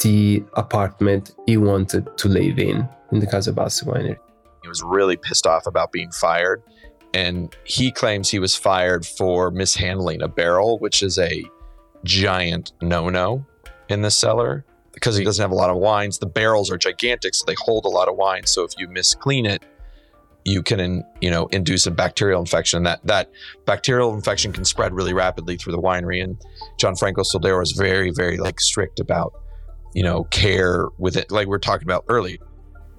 the 0.03 0.43
apartment 0.53 1.33
he 1.47 1.57
wanted 1.57 2.15
to 2.17 2.27
live 2.27 2.59
in 2.59 2.87
in 3.11 3.19
the 3.19 3.25
Case 3.25 3.47
Basse 3.47 3.81
winery. 3.81 4.19
Was 4.75 4.83
really 4.83 5.15
pissed 5.15 5.47
off 5.47 5.67
about 5.67 5.93
being 5.93 6.11
fired. 6.11 6.61
And 7.13 7.55
he 7.63 7.91
claims 7.91 8.29
he 8.29 8.39
was 8.39 8.57
fired 8.57 9.05
for 9.05 9.49
mishandling 9.49 10.21
a 10.21 10.27
barrel, 10.27 10.79
which 10.79 11.01
is 11.01 11.17
a 11.17 11.45
giant 12.03 12.73
no 12.81 13.07
no 13.09 13.45
in 13.87 14.01
the 14.01 14.11
cellar 14.11 14.65
because 14.93 15.15
he 15.15 15.23
doesn't 15.23 15.41
have 15.41 15.51
a 15.51 15.55
lot 15.55 15.69
of 15.69 15.77
wines. 15.77 16.19
The 16.19 16.25
barrels 16.25 16.69
are 16.69 16.77
gigantic, 16.77 17.35
so 17.35 17.45
they 17.47 17.55
hold 17.57 17.85
a 17.85 17.89
lot 17.89 18.09
of 18.09 18.17
wine. 18.17 18.45
So 18.45 18.65
if 18.65 18.71
you 18.77 18.89
misclean 18.89 19.45
it, 19.45 19.63
you 20.43 20.61
can 20.61 21.05
you 21.21 21.29
know 21.31 21.47
induce 21.47 21.85
a 21.85 21.91
bacterial 21.91 22.41
infection 22.41 22.83
that 22.83 22.99
that 23.05 23.31
bacterial 23.65 24.13
infection 24.13 24.51
can 24.51 24.65
spread 24.65 24.93
really 24.93 25.13
rapidly 25.13 25.55
through 25.55 25.71
the 25.71 25.81
winery 25.81 26.23
and 26.23 26.37
Gianfranco 26.81 27.23
Soldera 27.25 27.63
is 27.63 27.71
very 27.71 28.11
very 28.11 28.37
like 28.37 28.59
strict 28.59 28.99
about 28.99 29.33
you 29.93 30.03
know 30.03 30.25
care 30.25 30.87
with 30.99 31.17
it 31.17 31.31
like 31.31 31.47
we 31.47 31.55
are 31.55 31.59
talking 31.59 31.87
about 31.87 32.05
earlier 32.09 32.37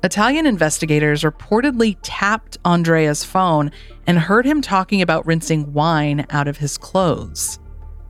Italian 0.07 0.47
investigators 0.47 1.25
reportedly 1.25 1.97
tapped 2.01 2.59
Andrea's 2.65 3.25
phone 3.25 3.73
and 4.07 4.17
heard 4.17 4.47
him 4.47 4.63
talking 4.63 5.03
about 5.03 5.27
rinsing 5.27 5.73
wine 5.73 6.25
out 6.31 6.47
of 6.47 6.59
his 6.59 6.79
clothes. 6.79 7.59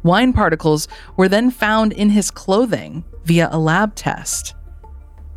Wine 0.02 0.34
particles 0.34 0.88
were 1.16 1.26
then 1.26 1.50
found 1.50 1.94
in 1.94 2.10
his 2.10 2.30
clothing 2.30 3.02
via 3.24 3.48
a 3.50 3.58
lab 3.58 3.94
test. 3.94 4.54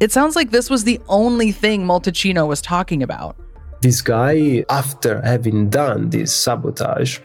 It 0.01 0.11
sounds 0.11 0.35
like 0.35 0.51
this 0.51 0.69
was 0.69 0.83
the 0.83 0.99
only 1.07 1.53
thing 1.53 1.85
Montalcino 1.85 2.45
was 2.45 2.61
talking 2.61 3.03
about. 3.03 3.37
This 3.79 4.01
guy, 4.01 4.65
after 4.69 5.21
having 5.21 5.69
done 5.69 6.09
this 6.09 6.35
sabotage, 6.35 7.19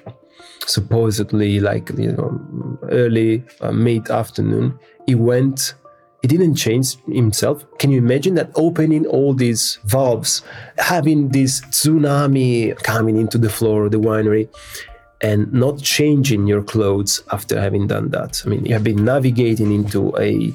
supposedly 0.64 1.58
like 1.58 1.90
you 1.98 2.12
know 2.12 2.78
early 2.92 3.42
uh, 3.60 3.72
mid 3.72 4.08
afternoon, 4.10 4.78
he 5.06 5.16
went. 5.16 5.74
He 6.24 6.28
didn't 6.28 6.54
change 6.54 6.96
himself. 7.04 7.66
Can 7.78 7.90
you 7.90 7.98
imagine 7.98 8.34
that 8.36 8.50
opening 8.54 9.04
all 9.04 9.34
these 9.34 9.78
valves, 9.84 10.40
having 10.78 11.28
this 11.28 11.60
tsunami 11.60 12.74
coming 12.82 13.18
into 13.18 13.36
the 13.36 13.50
floor 13.50 13.84
of 13.84 13.92
the 13.92 13.98
winery, 13.98 14.48
and 15.20 15.52
not 15.52 15.82
changing 15.82 16.46
your 16.46 16.62
clothes 16.62 17.22
after 17.30 17.60
having 17.60 17.88
done 17.88 18.08
that? 18.12 18.42
I 18.42 18.48
mean, 18.48 18.64
you 18.64 18.72
have 18.72 18.82
been 18.82 19.04
navigating 19.04 19.70
into 19.70 20.16
a 20.16 20.54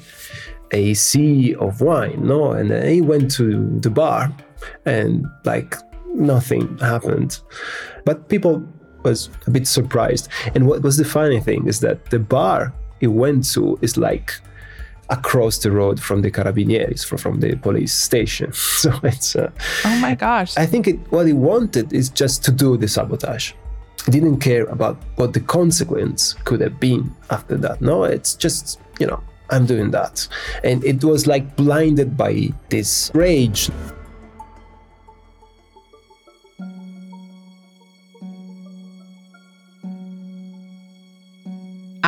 a 0.71 0.95
sea 0.95 1.53
of 1.53 1.81
wine, 1.81 2.25
no? 2.25 2.53
And 2.53 2.71
then 2.71 2.91
he 2.91 3.01
went 3.01 3.29
to 3.33 3.79
the 3.79 3.91
bar, 3.91 4.33
and 4.87 5.27
like 5.45 5.75
nothing 6.15 6.79
happened. 6.79 7.41
But 8.05 8.27
people 8.27 8.63
was 9.03 9.29
a 9.45 9.51
bit 9.51 9.67
surprised. 9.67 10.29
And 10.55 10.65
what 10.65 10.81
was 10.81 10.97
the 10.97 11.05
funny 11.05 11.39
thing 11.39 11.67
is 11.67 11.79
that 11.81 12.09
the 12.09 12.17
bar 12.17 12.73
he 12.99 13.05
went 13.05 13.51
to 13.53 13.77
is 13.83 13.97
like 13.97 14.33
across 15.09 15.57
the 15.57 15.71
road 15.71 15.99
from 15.99 16.21
the 16.21 16.31
carabinieri, 16.31 17.03
from, 17.05 17.17
from 17.17 17.39
the 17.39 17.55
police 17.55 17.93
station. 17.93 18.51
So 18.79 18.93
it's. 19.03 19.35
Uh, 19.35 19.51
oh 19.83 19.99
my 19.99 20.15
gosh! 20.15 20.55
I 20.55 20.65
think 20.65 20.87
it, 20.87 20.99
what 21.11 21.27
he 21.27 21.33
wanted 21.33 21.91
is 21.91 22.09
just 22.09 22.45
to 22.45 22.51
do 22.51 22.77
the 22.77 22.87
sabotage. 22.87 23.51
He 24.05 24.11
didn't 24.11 24.39
care 24.39 24.65
about 24.65 24.97
what 25.15 25.33
the 25.33 25.41
consequence 25.41 26.33
could 26.45 26.61
have 26.61 26.79
been 26.79 27.13
after 27.29 27.57
that. 27.57 27.81
No, 27.81 28.05
it's 28.05 28.35
just 28.35 28.79
you 28.99 29.07
know 29.07 29.21
I'm 29.49 29.65
doing 29.65 29.91
that, 29.91 30.27
and 30.63 30.83
it 30.85 31.03
was 31.03 31.27
like 31.27 31.55
blinded 31.57 32.15
by 32.15 32.53
this 32.69 33.11
rage. 33.13 33.69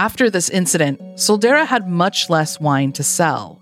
After 0.02 0.32
this 0.32 0.50
incident, 0.50 1.00
Soldera 1.14 1.64
had 1.64 1.88
much 1.88 2.28
less 2.28 2.60
wine 2.60 2.92
to 2.94 3.04
sell. 3.04 3.62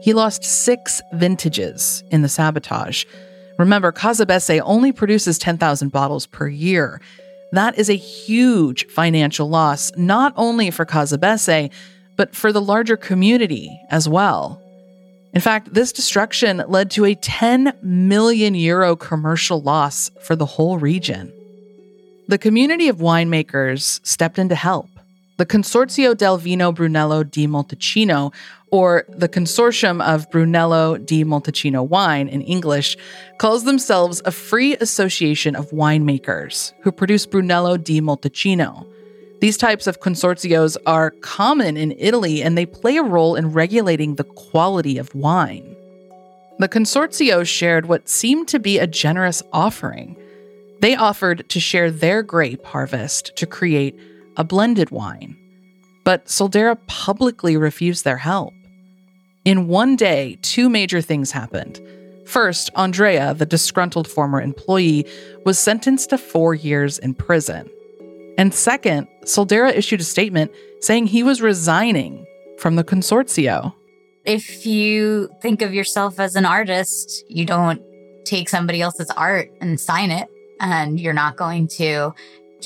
He 0.00 0.12
lost 0.12 0.44
six 0.44 1.02
vintages 1.12 2.04
in 2.12 2.22
the 2.22 2.28
sabotage. 2.28 3.04
Remember, 3.58 3.90
Case 3.90 4.24
Basse 4.24 4.60
only 4.62 4.92
produces 4.92 5.38
10,000 5.38 5.88
bottles 5.88 6.26
per 6.26 6.46
year. 6.46 7.00
That 7.50 7.76
is 7.76 7.90
a 7.90 7.96
huge 7.96 8.86
financial 8.86 9.48
loss, 9.48 9.90
not 9.96 10.32
only 10.36 10.70
for 10.70 10.84
Case 10.84 11.16
Basse, 11.16 11.68
but 12.14 12.36
for 12.36 12.52
the 12.52 12.62
larger 12.62 12.96
community 12.96 13.76
as 13.90 14.08
well. 14.08 14.62
In 15.34 15.40
fact, 15.40 15.74
this 15.74 15.90
destruction 15.90 16.62
led 16.68 16.92
to 16.92 17.06
a 17.06 17.16
10 17.16 17.72
million 17.82 18.54
euro 18.54 18.94
commercial 18.94 19.60
loss 19.60 20.12
for 20.22 20.36
the 20.36 20.46
whole 20.46 20.78
region. 20.78 21.32
The 22.28 22.38
community 22.38 22.86
of 22.86 22.98
winemakers 22.98 23.98
stepped 24.06 24.38
in 24.38 24.48
to 24.50 24.54
help 24.54 24.86
the 25.36 25.46
Consorzio 25.46 26.16
del 26.16 26.38
Vino 26.38 26.72
Brunello 26.72 27.22
di 27.22 27.46
Montalcino, 27.46 28.32
or 28.70 29.04
the 29.08 29.28
Consortium 29.28 30.02
of 30.02 30.30
Brunello 30.30 30.96
di 30.96 31.24
Montalcino 31.24 31.86
Wine 31.86 32.28
in 32.28 32.40
English, 32.42 32.96
calls 33.38 33.64
themselves 33.64 34.22
a 34.24 34.32
free 34.32 34.76
association 34.76 35.54
of 35.54 35.70
winemakers 35.70 36.72
who 36.80 36.90
produce 36.90 37.26
Brunello 37.26 37.76
di 37.76 38.00
Montalcino. 38.00 38.86
These 39.40 39.58
types 39.58 39.86
of 39.86 40.00
consortios 40.00 40.78
are 40.86 41.10
common 41.10 41.76
in 41.76 41.94
Italy 41.98 42.42
and 42.42 42.56
they 42.56 42.64
play 42.64 42.96
a 42.96 43.02
role 43.02 43.36
in 43.36 43.52
regulating 43.52 44.14
the 44.14 44.24
quality 44.24 44.96
of 44.96 45.14
wine. 45.14 45.76
The 46.58 46.70
consortio 46.70 47.46
shared 47.46 47.84
what 47.84 48.08
seemed 48.08 48.48
to 48.48 48.58
be 48.58 48.78
a 48.78 48.86
generous 48.86 49.42
offering. 49.52 50.16
They 50.80 50.96
offered 50.96 51.46
to 51.50 51.60
share 51.60 51.90
their 51.90 52.22
grape 52.22 52.64
harvest 52.64 53.36
to 53.36 53.46
create 53.46 53.98
a 54.36 54.44
blended 54.44 54.90
wine. 54.90 55.36
But 56.04 56.26
Soldera 56.26 56.78
publicly 56.86 57.56
refused 57.56 58.04
their 58.04 58.16
help. 58.16 58.54
In 59.44 59.68
one 59.68 59.96
day, 59.96 60.38
two 60.42 60.68
major 60.68 61.00
things 61.00 61.32
happened. 61.32 61.80
First, 62.26 62.70
Andrea, 62.74 63.34
the 63.34 63.46
disgruntled 63.46 64.08
former 64.08 64.40
employee, 64.40 65.06
was 65.44 65.58
sentenced 65.58 66.10
to 66.10 66.18
four 66.18 66.54
years 66.54 66.98
in 66.98 67.14
prison. 67.14 67.68
And 68.36 68.52
second, 68.52 69.08
Soldera 69.24 69.72
issued 69.72 70.00
a 70.00 70.04
statement 70.04 70.50
saying 70.80 71.06
he 71.06 71.22
was 71.22 71.40
resigning 71.40 72.26
from 72.58 72.76
the 72.76 72.84
consortio. 72.84 73.72
If 74.24 74.66
you 74.66 75.30
think 75.40 75.62
of 75.62 75.72
yourself 75.72 76.18
as 76.18 76.34
an 76.34 76.44
artist, 76.44 77.24
you 77.28 77.44
don't 77.44 77.80
take 78.24 78.48
somebody 78.48 78.82
else's 78.82 79.10
art 79.10 79.50
and 79.60 79.78
sign 79.78 80.10
it, 80.10 80.28
and 80.60 80.98
you're 80.98 81.12
not 81.12 81.36
going 81.36 81.68
to 81.68 82.12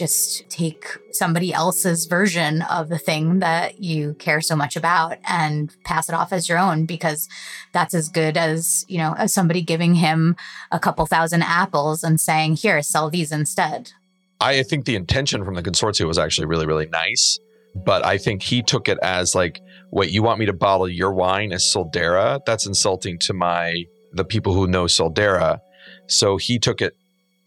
just 0.00 0.48
take 0.48 0.86
somebody 1.12 1.52
else's 1.52 2.06
version 2.06 2.62
of 2.62 2.88
the 2.88 2.96
thing 2.96 3.40
that 3.40 3.82
you 3.82 4.14
care 4.14 4.40
so 4.40 4.56
much 4.56 4.74
about 4.74 5.18
and 5.28 5.76
pass 5.84 6.08
it 6.08 6.14
off 6.14 6.32
as 6.32 6.48
your 6.48 6.58
own 6.58 6.86
because 6.86 7.28
that's 7.72 7.92
as 7.92 8.08
good 8.08 8.38
as, 8.38 8.86
you 8.88 8.96
know, 8.96 9.14
as 9.18 9.34
somebody 9.34 9.60
giving 9.60 9.94
him 9.94 10.36
a 10.72 10.80
couple 10.80 11.04
thousand 11.04 11.42
apples 11.42 12.02
and 12.02 12.18
saying, 12.18 12.56
here, 12.56 12.80
sell 12.80 13.10
these 13.10 13.30
instead. 13.30 13.92
I 14.40 14.62
think 14.62 14.86
the 14.86 14.96
intention 14.96 15.44
from 15.44 15.54
the 15.54 15.62
consortium 15.62 16.06
was 16.06 16.16
actually 16.16 16.46
really, 16.46 16.66
really 16.66 16.86
nice. 16.86 17.38
But 17.74 18.02
I 18.02 18.16
think 18.16 18.42
he 18.42 18.62
took 18.62 18.88
it 18.88 18.98
as 19.02 19.34
like, 19.34 19.60
wait, 19.90 20.10
you 20.10 20.22
want 20.22 20.40
me 20.40 20.46
to 20.46 20.54
bottle 20.54 20.88
your 20.88 21.12
wine 21.12 21.52
as 21.52 21.62
Soldera? 21.62 22.40
That's 22.46 22.66
insulting 22.66 23.18
to 23.18 23.34
my 23.34 23.84
the 24.14 24.24
people 24.24 24.54
who 24.54 24.66
know 24.66 24.86
Soldera. 24.86 25.60
So 26.06 26.38
he 26.38 26.58
took 26.58 26.80
it, 26.80 26.96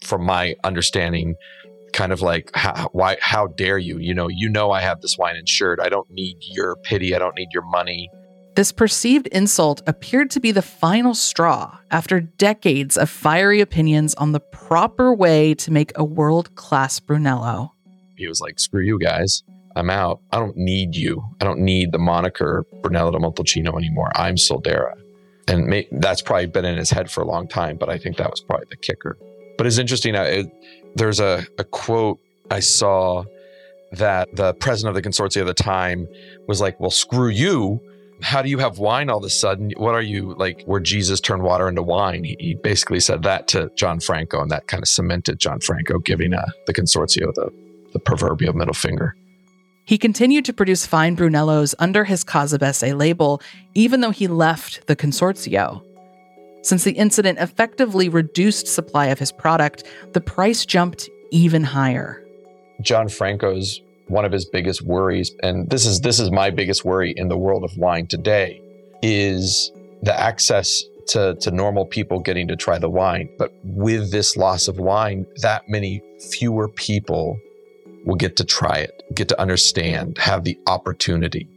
from 0.03 0.23
my 0.25 0.55
understanding, 0.63 1.35
kind 1.93 2.11
of 2.11 2.21
like 2.21 2.51
how, 2.53 2.89
why 2.91 3.17
how 3.21 3.47
dare 3.47 3.77
you? 3.77 3.97
You 3.99 4.13
know 4.13 4.27
you 4.27 4.49
know 4.49 4.71
i 4.71 4.81
have 4.81 5.01
this 5.01 5.17
wine 5.17 5.35
insured. 5.35 5.79
I 5.79 5.89
don't 5.89 6.09
need 6.11 6.37
your 6.41 6.75
pity. 6.77 7.15
I 7.15 7.19
don't 7.19 7.35
need 7.35 7.49
your 7.53 7.63
money. 7.63 8.09
This 8.55 8.71
perceived 8.71 9.27
insult 9.27 9.81
appeared 9.87 10.29
to 10.31 10.39
be 10.39 10.51
the 10.51 10.61
final 10.61 11.15
straw 11.15 11.75
after 11.89 12.19
decades 12.19 12.97
of 12.97 13.09
fiery 13.09 13.61
opinions 13.61 14.13
on 14.15 14.31
the 14.31 14.39
proper 14.39 15.11
way 15.11 15.55
to 15.55 15.71
make 15.71 15.91
a 15.95 16.03
world-class 16.03 16.99
brunello. 16.99 17.73
He 18.15 18.27
was 18.27 18.41
like 18.41 18.59
screw 18.59 18.83
you 18.83 18.99
guys. 18.99 19.41
I'm 19.75 19.89
out. 19.89 20.21
I 20.31 20.37
don't 20.37 20.55
need 20.55 20.95
you. 20.95 21.23
I 21.41 21.45
don't 21.45 21.61
need 21.61 21.91
the 21.91 21.97
moniker 21.97 22.63
brunello 22.83 23.09
de 23.09 23.17
montalcino 23.17 23.75
anymore. 23.75 24.11
I'm 24.15 24.35
soldera. 24.35 24.93
And 25.47 25.65
may, 25.65 25.87
that's 25.91 26.21
probably 26.21 26.45
been 26.45 26.63
in 26.63 26.77
his 26.77 26.91
head 26.91 27.09
for 27.09 27.21
a 27.21 27.25
long 27.25 27.47
time 27.49 27.77
but 27.77 27.89
i 27.89 27.97
think 27.97 28.17
that 28.17 28.29
was 28.29 28.41
probably 28.41 28.67
the 28.69 28.77
kicker. 28.77 29.17
But 29.57 29.67
it's 29.67 29.77
interesting. 29.77 30.15
It, 30.15 30.51
there's 30.95 31.19
a, 31.19 31.45
a 31.57 31.63
quote 31.63 32.19
I 32.51 32.59
saw 32.59 33.25
that 33.93 34.35
the 34.35 34.53
president 34.55 34.95
of 34.95 35.01
the 35.01 35.07
consortium 35.07 35.41
at 35.41 35.47
the 35.47 35.53
time 35.53 36.07
was 36.47 36.59
like, 36.61 36.79
Well, 36.79 36.91
screw 36.91 37.29
you. 37.29 37.81
How 38.21 38.41
do 38.41 38.49
you 38.49 38.57
have 38.59 38.79
wine 38.79 39.09
all 39.09 39.17
of 39.17 39.23
a 39.23 39.29
sudden? 39.29 39.71
What 39.75 39.95
are 39.95 40.01
you 40.01 40.33
like 40.35 40.63
where 40.63 40.79
Jesus 40.79 41.19
turned 41.19 41.43
water 41.43 41.67
into 41.67 41.83
wine? 41.83 42.23
He, 42.23 42.57
basically 42.63 43.01
said 43.01 43.23
that 43.23 43.49
to 43.49 43.67
Gianfranco, 43.75 44.41
and 44.41 44.49
that 44.49 44.67
kind 44.67 44.81
of 44.81 44.87
cemented 44.87 45.39
Gianfranco 45.39 46.03
giving 46.03 46.33
uh, 46.33 46.45
the 46.65 46.73
consortium 46.73 47.33
the, 47.33 47.51
the 47.91 47.99
proverbial 47.99 48.53
middle 48.53 48.73
finger. 48.73 49.15
He 49.85 49.97
continued 49.97 50.45
to 50.45 50.53
produce 50.53 50.85
fine 50.85 51.17
Brunellos 51.17 51.75
under 51.79 52.05
his 52.05 52.23
Case 52.23 52.57
Basse 52.57 52.93
label, 52.93 53.41
even 53.73 53.99
though 53.99 54.11
he 54.11 54.27
left 54.27 54.87
the 54.87 54.95
consortio. 54.95 55.83
Since 56.63 56.85
the 56.85 56.93
incident 56.93 57.39
effectively 57.39 58.07
reduced 58.07 58.67
supply 58.67 59.07
of 59.07 59.19
his 59.19 59.33
product, 59.33 59.83
the 60.13 60.21
price 60.21 60.65
jumped 60.65 61.09
even 61.29 61.63
higher. 61.63 62.25
Gianfranco's 62.81 63.81
one 64.07 64.23
of 64.23 64.31
his 64.31 64.45
biggest 64.45 64.81
worries, 64.81 65.31
and 65.43 65.69
this 65.69 65.85
is 65.85 66.01
this 66.01 66.19
is 66.19 66.31
my 66.31 66.49
biggest 66.49 66.85
worry 66.85 67.13
in 67.15 67.27
the 67.27 67.37
world 67.37 67.63
of 67.63 67.77
wine 67.77 68.07
today, 68.07 68.61
is 69.01 69.71
the 70.03 70.17
access 70.17 70.83
to, 71.07 71.35
to 71.35 71.51
normal 71.51 71.85
people 71.85 72.19
getting 72.19 72.47
to 72.47 72.55
try 72.55 72.77
the 72.77 72.89
wine. 72.89 73.29
But 73.37 73.53
with 73.63 74.11
this 74.11 74.37
loss 74.37 74.69
of 74.69 74.79
wine, 74.79 75.25
that 75.41 75.67
many 75.67 76.01
fewer 76.31 76.69
people 76.69 77.37
will 78.05 78.15
get 78.15 78.37
to 78.37 78.45
try 78.45 78.77
it, 78.77 79.03
get 79.13 79.27
to 79.29 79.39
understand, 79.39 80.17
have 80.17 80.45
the 80.45 80.57
opportunity. 80.67 81.47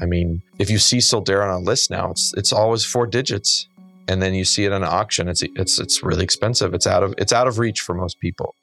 I 0.00 0.06
mean, 0.06 0.42
if 0.58 0.70
you 0.70 0.78
see 0.78 0.98
Soldera 0.98 1.44
on 1.44 1.62
a 1.62 1.64
list 1.64 1.90
now, 1.90 2.10
it's 2.10 2.34
it's 2.36 2.52
always 2.52 2.84
four 2.84 3.06
digits 3.06 3.68
and 4.08 4.22
then 4.22 4.34
you 4.34 4.44
see 4.44 4.64
it 4.64 4.72
on 4.72 4.82
an 4.82 4.88
auction 4.88 5.28
it's 5.28 5.42
it's 5.42 5.78
it's 5.78 6.02
really 6.02 6.24
expensive. 6.24 6.74
It's 6.74 6.86
out 6.86 7.02
of 7.02 7.14
it's 7.18 7.32
out 7.32 7.48
of 7.48 7.58
reach 7.58 7.80
for 7.80 7.94
most 7.94 8.20
people. 8.20 8.54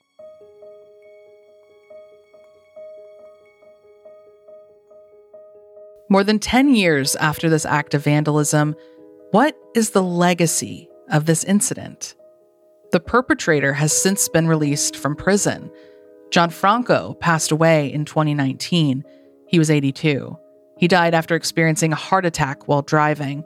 More 6.09 6.23
than 6.25 6.39
10 6.39 6.75
years 6.75 7.15
after 7.15 7.49
this 7.49 7.65
act 7.65 7.93
of 7.93 8.03
vandalism 8.03 8.75
what 9.31 9.55
is 9.75 9.91
the 9.91 10.03
legacy 10.03 10.89
of 11.09 11.25
this 11.25 11.45
incident? 11.45 12.15
The 12.91 12.99
perpetrator 12.99 13.71
has 13.71 13.93
since 13.93 14.27
been 14.27 14.45
released 14.47 14.97
from 14.97 15.15
prison. 15.15 15.71
Gianfranco 16.31 17.17
passed 17.19 17.51
away 17.51 17.91
in 17.91 18.05
2019 18.05 19.03
he 19.47 19.59
was 19.59 19.69
82 19.69 20.37
he 20.77 20.87
died 20.87 21.13
after 21.13 21.35
experiencing 21.35 21.93
a 21.93 21.95
heart 21.97 22.25
attack 22.25 22.67
while 22.67 22.81
driving 22.81 23.43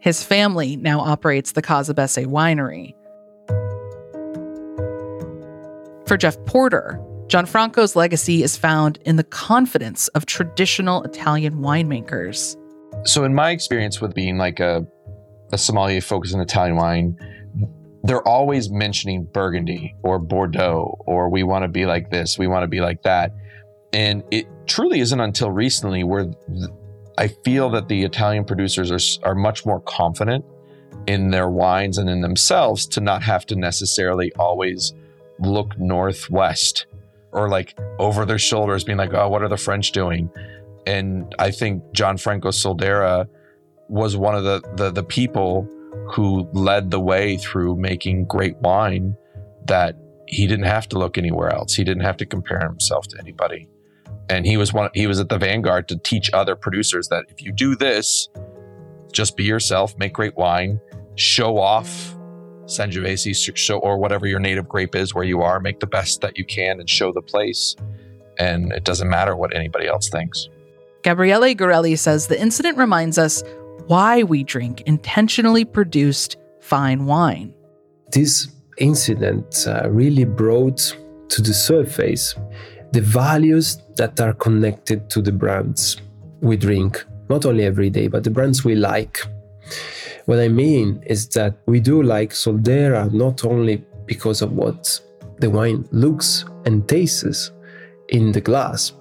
His 0.00 0.22
family 0.22 0.76
now 0.76 1.00
operates 1.00 1.52
the 1.52 1.62
Case 1.62 1.92
Basse 1.92 2.18
winery. 2.18 2.94
For 6.06 6.16
Jeff 6.16 6.36
Porter, 6.46 7.00
Gianfranco's 7.26 7.96
legacy 7.96 8.42
is 8.42 8.56
found 8.56 8.98
in 9.04 9.16
the 9.16 9.24
confidence 9.24 10.08
of 10.08 10.24
traditional 10.24 11.02
Italian 11.02 11.56
winemakers. 11.56 12.56
So, 13.04 13.24
in 13.24 13.34
my 13.34 13.50
experience 13.50 14.00
with 14.00 14.14
being 14.14 14.38
like 14.38 14.60
a, 14.60 14.86
a 15.52 15.58
sommelier 15.58 16.00
focused 16.00 16.34
on 16.34 16.40
Italian 16.40 16.76
wine, 16.76 17.16
they're 18.04 18.26
always 18.26 18.70
mentioning 18.70 19.24
Burgundy 19.24 19.94
or 20.02 20.18
Bordeaux, 20.18 20.96
or 21.06 21.28
we 21.28 21.42
want 21.42 21.64
to 21.64 21.68
be 21.68 21.84
like 21.84 22.10
this, 22.10 22.38
we 22.38 22.46
want 22.46 22.62
to 22.62 22.68
be 22.68 22.80
like 22.80 23.02
that. 23.02 23.32
And 23.92 24.22
it 24.30 24.46
truly 24.66 25.00
isn't 25.00 25.20
until 25.20 25.50
recently 25.50 26.04
where 26.04 26.30
I 27.18 27.26
feel 27.26 27.68
that 27.70 27.88
the 27.88 28.04
Italian 28.04 28.44
producers 28.44 28.92
are, 28.92 29.28
are 29.28 29.34
much 29.34 29.66
more 29.66 29.80
confident 29.80 30.44
in 31.08 31.30
their 31.30 31.48
wines 31.50 31.98
and 31.98 32.08
in 32.08 32.20
themselves 32.20 32.86
to 32.86 33.00
not 33.00 33.24
have 33.24 33.44
to 33.46 33.56
necessarily 33.56 34.32
always 34.38 34.94
look 35.40 35.76
northwest 35.78 36.86
or 37.32 37.48
like 37.48 37.76
over 37.98 38.24
their 38.24 38.38
shoulders, 38.38 38.84
being 38.84 38.98
like, 38.98 39.12
oh, 39.14 39.28
what 39.28 39.42
are 39.42 39.48
the 39.48 39.56
French 39.56 39.90
doing? 39.90 40.30
And 40.86 41.34
I 41.40 41.50
think 41.50 41.82
Gianfranco 41.92 42.52
Soldera 42.52 43.26
was 43.88 44.16
one 44.16 44.36
of 44.36 44.44
the, 44.44 44.62
the, 44.76 44.90
the 44.90 45.02
people 45.02 45.68
who 46.12 46.48
led 46.52 46.92
the 46.92 47.00
way 47.00 47.36
through 47.36 47.76
making 47.76 48.26
great 48.26 48.56
wine 48.58 49.16
that 49.66 49.96
he 50.28 50.46
didn't 50.46 50.66
have 50.66 50.88
to 50.90 50.98
look 50.98 51.18
anywhere 51.18 51.52
else. 51.52 51.74
He 51.74 51.82
didn't 51.82 52.04
have 52.04 52.16
to 52.18 52.26
compare 52.26 52.60
himself 52.60 53.08
to 53.08 53.18
anybody. 53.18 53.68
And 54.30 54.44
he 54.44 54.56
was 54.56 54.72
one 54.72 54.90
he 54.94 55.06
was 55.06 55.20
at 55.20 55.28
the 55.28 55.38
vanguard 55.38 55.88
to 55.88 55.96
teach 55.96 56.30
other 56.32 56.54
producers 56.54 57.08
that 57.08 57.24
if 57.28 57.42
you 57.42 57.52
do 57.52 57.74
this, 57.74 58.28
just 59.12 59.36
be 59.36 59.44
yourself, 59.44 59.96
make 59.98 60.12
great 60.12 60.36
wine, 60.36 60.80
show 61.14 61.58
off 61.58 62.14
Sangiovese 62.66 63.56
show 63.56 63.78
or 63.78 63.98
whatever 63.98 64.26
your 64.26 64.38
native 64.38 64.68
grape 64.68 64.94
is 64.94 65.14
where 65.14 65.24
you 65.24 65.40
are, 65.40 65.58
make 65.58 65.80
the 65.80 65.86
best 65.86 66.20
that 66.20 66.36
you 66.36 66.44
can 66.44 66.78
and 66.78 66.88
show 66.88 67.12
the 67.12 67.22
place. 67.22 67.74
And 68.38 68.72
it 68.72 68.84
doesn't 68.84 69.08
matter 69.08 69.34
what 69.34 69.56
anybody 69.56 69.86
else 69.86 70.08
thinks. 70.10 70.48
Gabriele 71.02 71.54
Gorelli 71.54 71.98
says 71.98 72.26
the 72.26 72.40
incident 72.40 72.76
reminds 72.76 73.18
us 73.18 73.42
why 73.86 74.22
we 74.22 74.44
drink 74.44 74.82
intentionally 74.82 75.64
produced 75.64 76.36
fine 76.60 77.06
wine. 77.06 77.54
This 78.12 78.48
incident 78.76 79.66
uh, 79.66 79.88
really 79.90 80.24
brought 80.24 80.94
to 81.30 81.42
the 81.42 81.54
surface 81.54 82.34
the 82.92 83.00
values 83.00 83.82
that 83.96 84.20
are 84.20 84.32
connected 84.32 85.10
to 85.10 85.22
the 85.22 85.32
brands 85.32 86.00
we 86.40 86.56
drink, 86.56 87.04
not 87.28 87.44
only 87.44 87.64
every 87.64 87.90
day, 87.90 88.08
but 88.08 88.24
the 88.24 88.30
brands 88.30 88.64
we 88.64 88.74
like. 88.74 89.18
What 90.26 90.38
I 90.38 90.48
mean 90.48 91.02
is 91.06 91.28
that 91.30 91.56
we 91.66 91.80
do 91.80 92.02
like 92.02 92.30
Soldera 92.30 93.12
not 93.12 93.44
only 93.44 93.84
because 94.06 94.42
of 94.42 94.52
what 94.52 95.00
the 95.38 95.50
wine 95.50 95.86
looks 95.90 96.44
and 96.64 96.86
tastes 96.88 97.50
in 98.08 98.32
the 98.32 98.40
glass, 98.40 98.92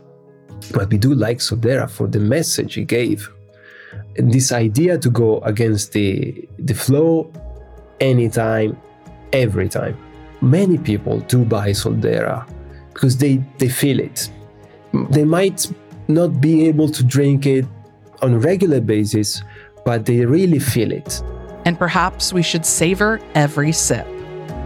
but 0.73 0.89
we 0.89 0.97
do 0.97 1.13
like 1.13 1.39
Soldera 1.39 1.89
for 1.89 2.07
the 2.07 2.19
message 2.19 2.75
he 2.75 2.85
gave. 2.85 3.29
This 4.15 4.51
idea 4.51 4.97
to 4.97 5.09
go 5.09 5.39
against 5.39 5.93
the 5.93 6.47
the 6.59 6.73
flow 6.73 7.31
anytime 7.99 8.77
every 9.33 9.69
time. 9.69 9.97
Many 10.41 10.77
people 10.77 11.19
do 11.21 11.45
buy 11.45 11.71
soldera 11.71 12.45
because 12.97 13.15
they 13.17 13.37
they 13.59 13.69
feel 13.69 13.99
it. 13.99 14.31
They 15.11 15.23
might 15.23 15.71
not 16.07 16.41
be 16.41 16.67
able 16.67 16.89
to 16.89 17.03
drink 17.03 17.45
it 17.45 17.65
on 18.23 18.33
a 18.33 18.39
regular 18.39 18.81
basis 18.81 19.43
but 19.85 20.05
they 20.05 20.25
really 20.25 20.59
feel 20.59 20.91
it. 20.91 21.23
And 21.63 21.79
perhaps 21.79 22.33
we 22.33 22.41
should 22.41 22.65
savor 22.65 23.21
every 23.35 23.71
sip. 23.71 24.05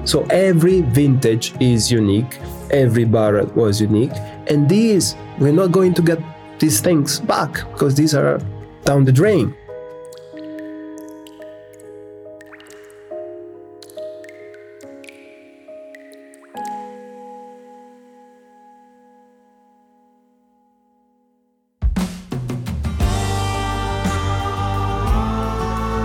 So 0.04 0.24
every 0.32 0.82
vintage 0.82 1.54
is 1.60 1.92
unique. 1.92 2.40
Every 2.72 3.06
barrel 3.06 3.46
was 3.54 3.80
unique. 3.80 4.18
And 4.48 4.68
these 4.68 5.16
we're 5.38 5.54
not 5.54 5.72
going 5.72 5.94
to 5.94 6.02
get 6.02 6.20
these 6.58 6.82
things 6.82 7.20
back 7.20 7.54
because 7.72 7.94
these 7.94 8.16
are 8.16 8.40
down 8.84 9.06
the 9.06 9.12
drain. 9.12 9.54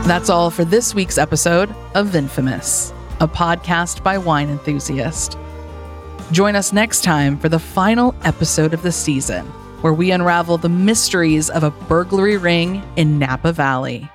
That's 0.07 0.31
all 0.31 0.53
for 0.53 0.65
this 0.65 0.95
week's 0.95 1.19
episode 1.19 1.69
of 1.97 2.07
Vinfamous, 2.07 2.95
a 3.21 3.27
podcast 3.27 4.05
by 4.05 4.17
Wine 4.19 4.49
Enthusiast. 4.51 5.37
Join 6.31 6.55
us 6.55 6.73
next 6.73 7.03
time 7.03 7.37
for 7.37 7.49
the 7.49 7.59
final 7.59 8.15
episode 8.23 8.73
of 8.73 8.83
the 8.83 8.93
season 8.93 9.45
where 9.81 9.93
we 9.93 10.13
unravel 10.13 10.59
the 10.59 10.69
mysteries 10.69 11.51
of 11.51 11.65
a 11.65 11.73
burglary 11.73 12.37
ring 12.37 12.85
in 12.95 13.19
Napa 13.19 13.53
Valley. 13.53 14.09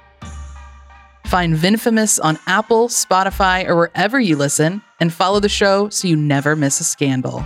Find 1.26 1.56
Vinfamous 1.56 2.22
on 2.24 2.40
Apple, 2.48 2.88
Spotify, 2.88 3.68
or 3.68 3.76
wherever 3.76 4.18
you 4.18 4.38
listen, 4.38 4.82
and 5.02 5.12
follow 5.12 5.42
the 5.42 5.50
show 5.50 5.90
so 5.90 6.08
you 6.08 6.16
never 6.16 6.56
miss 6.56 6.80
a 6.80 6.86
scandal. 6.86 7.46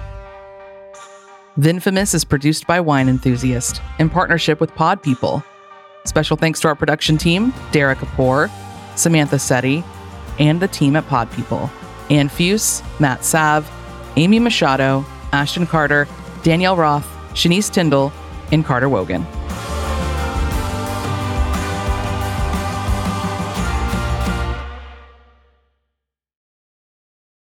Vinfamous 1.58 2.14
is 2.14 2.24
produced 2.24 2.68
by 2.68 2.80
Wine 2.80 3.10
Enthusiast 3.10 3.82
in 3.98 4.08
partnership 4.08 4.62
with 4.62 4.76
Pod 4.76 5.02
People. 5.02 5.44
Special 6.06 6.38
thanks 6.38 6.60
to 6.62 6.68
our 6.68 6.76
production 6.76 7.18
team, 7.18 7.54
Derek 7.72 8.00
Kapoor, 8.00 8.50
Samantha 8.96 9.36
Setti, 9.36 9.84
and 10.40 10.60
the 10.60 10.68
team 10.68 10.96
at 10.96 11.08
Pod 11.08 11.32
People 11.32 11.70
Ann 12.10 12.30
Fuse, 12.30 12.82
Matt 13.00 13.26
Sav, 13.26 13.70
Amy 14.16 14.40
Machado, 14.40 15.06
Ashton 15.34 15.66
Carter, 15.68 16.08
Danielle 16.44 16.78
Roth, 16.78 17.08
Shanice 17.34 17.72
Tyndall, 17.72 18.14
and 18.52 18.64
Carter 18.64 18.88
Wogan. 18.88 19.26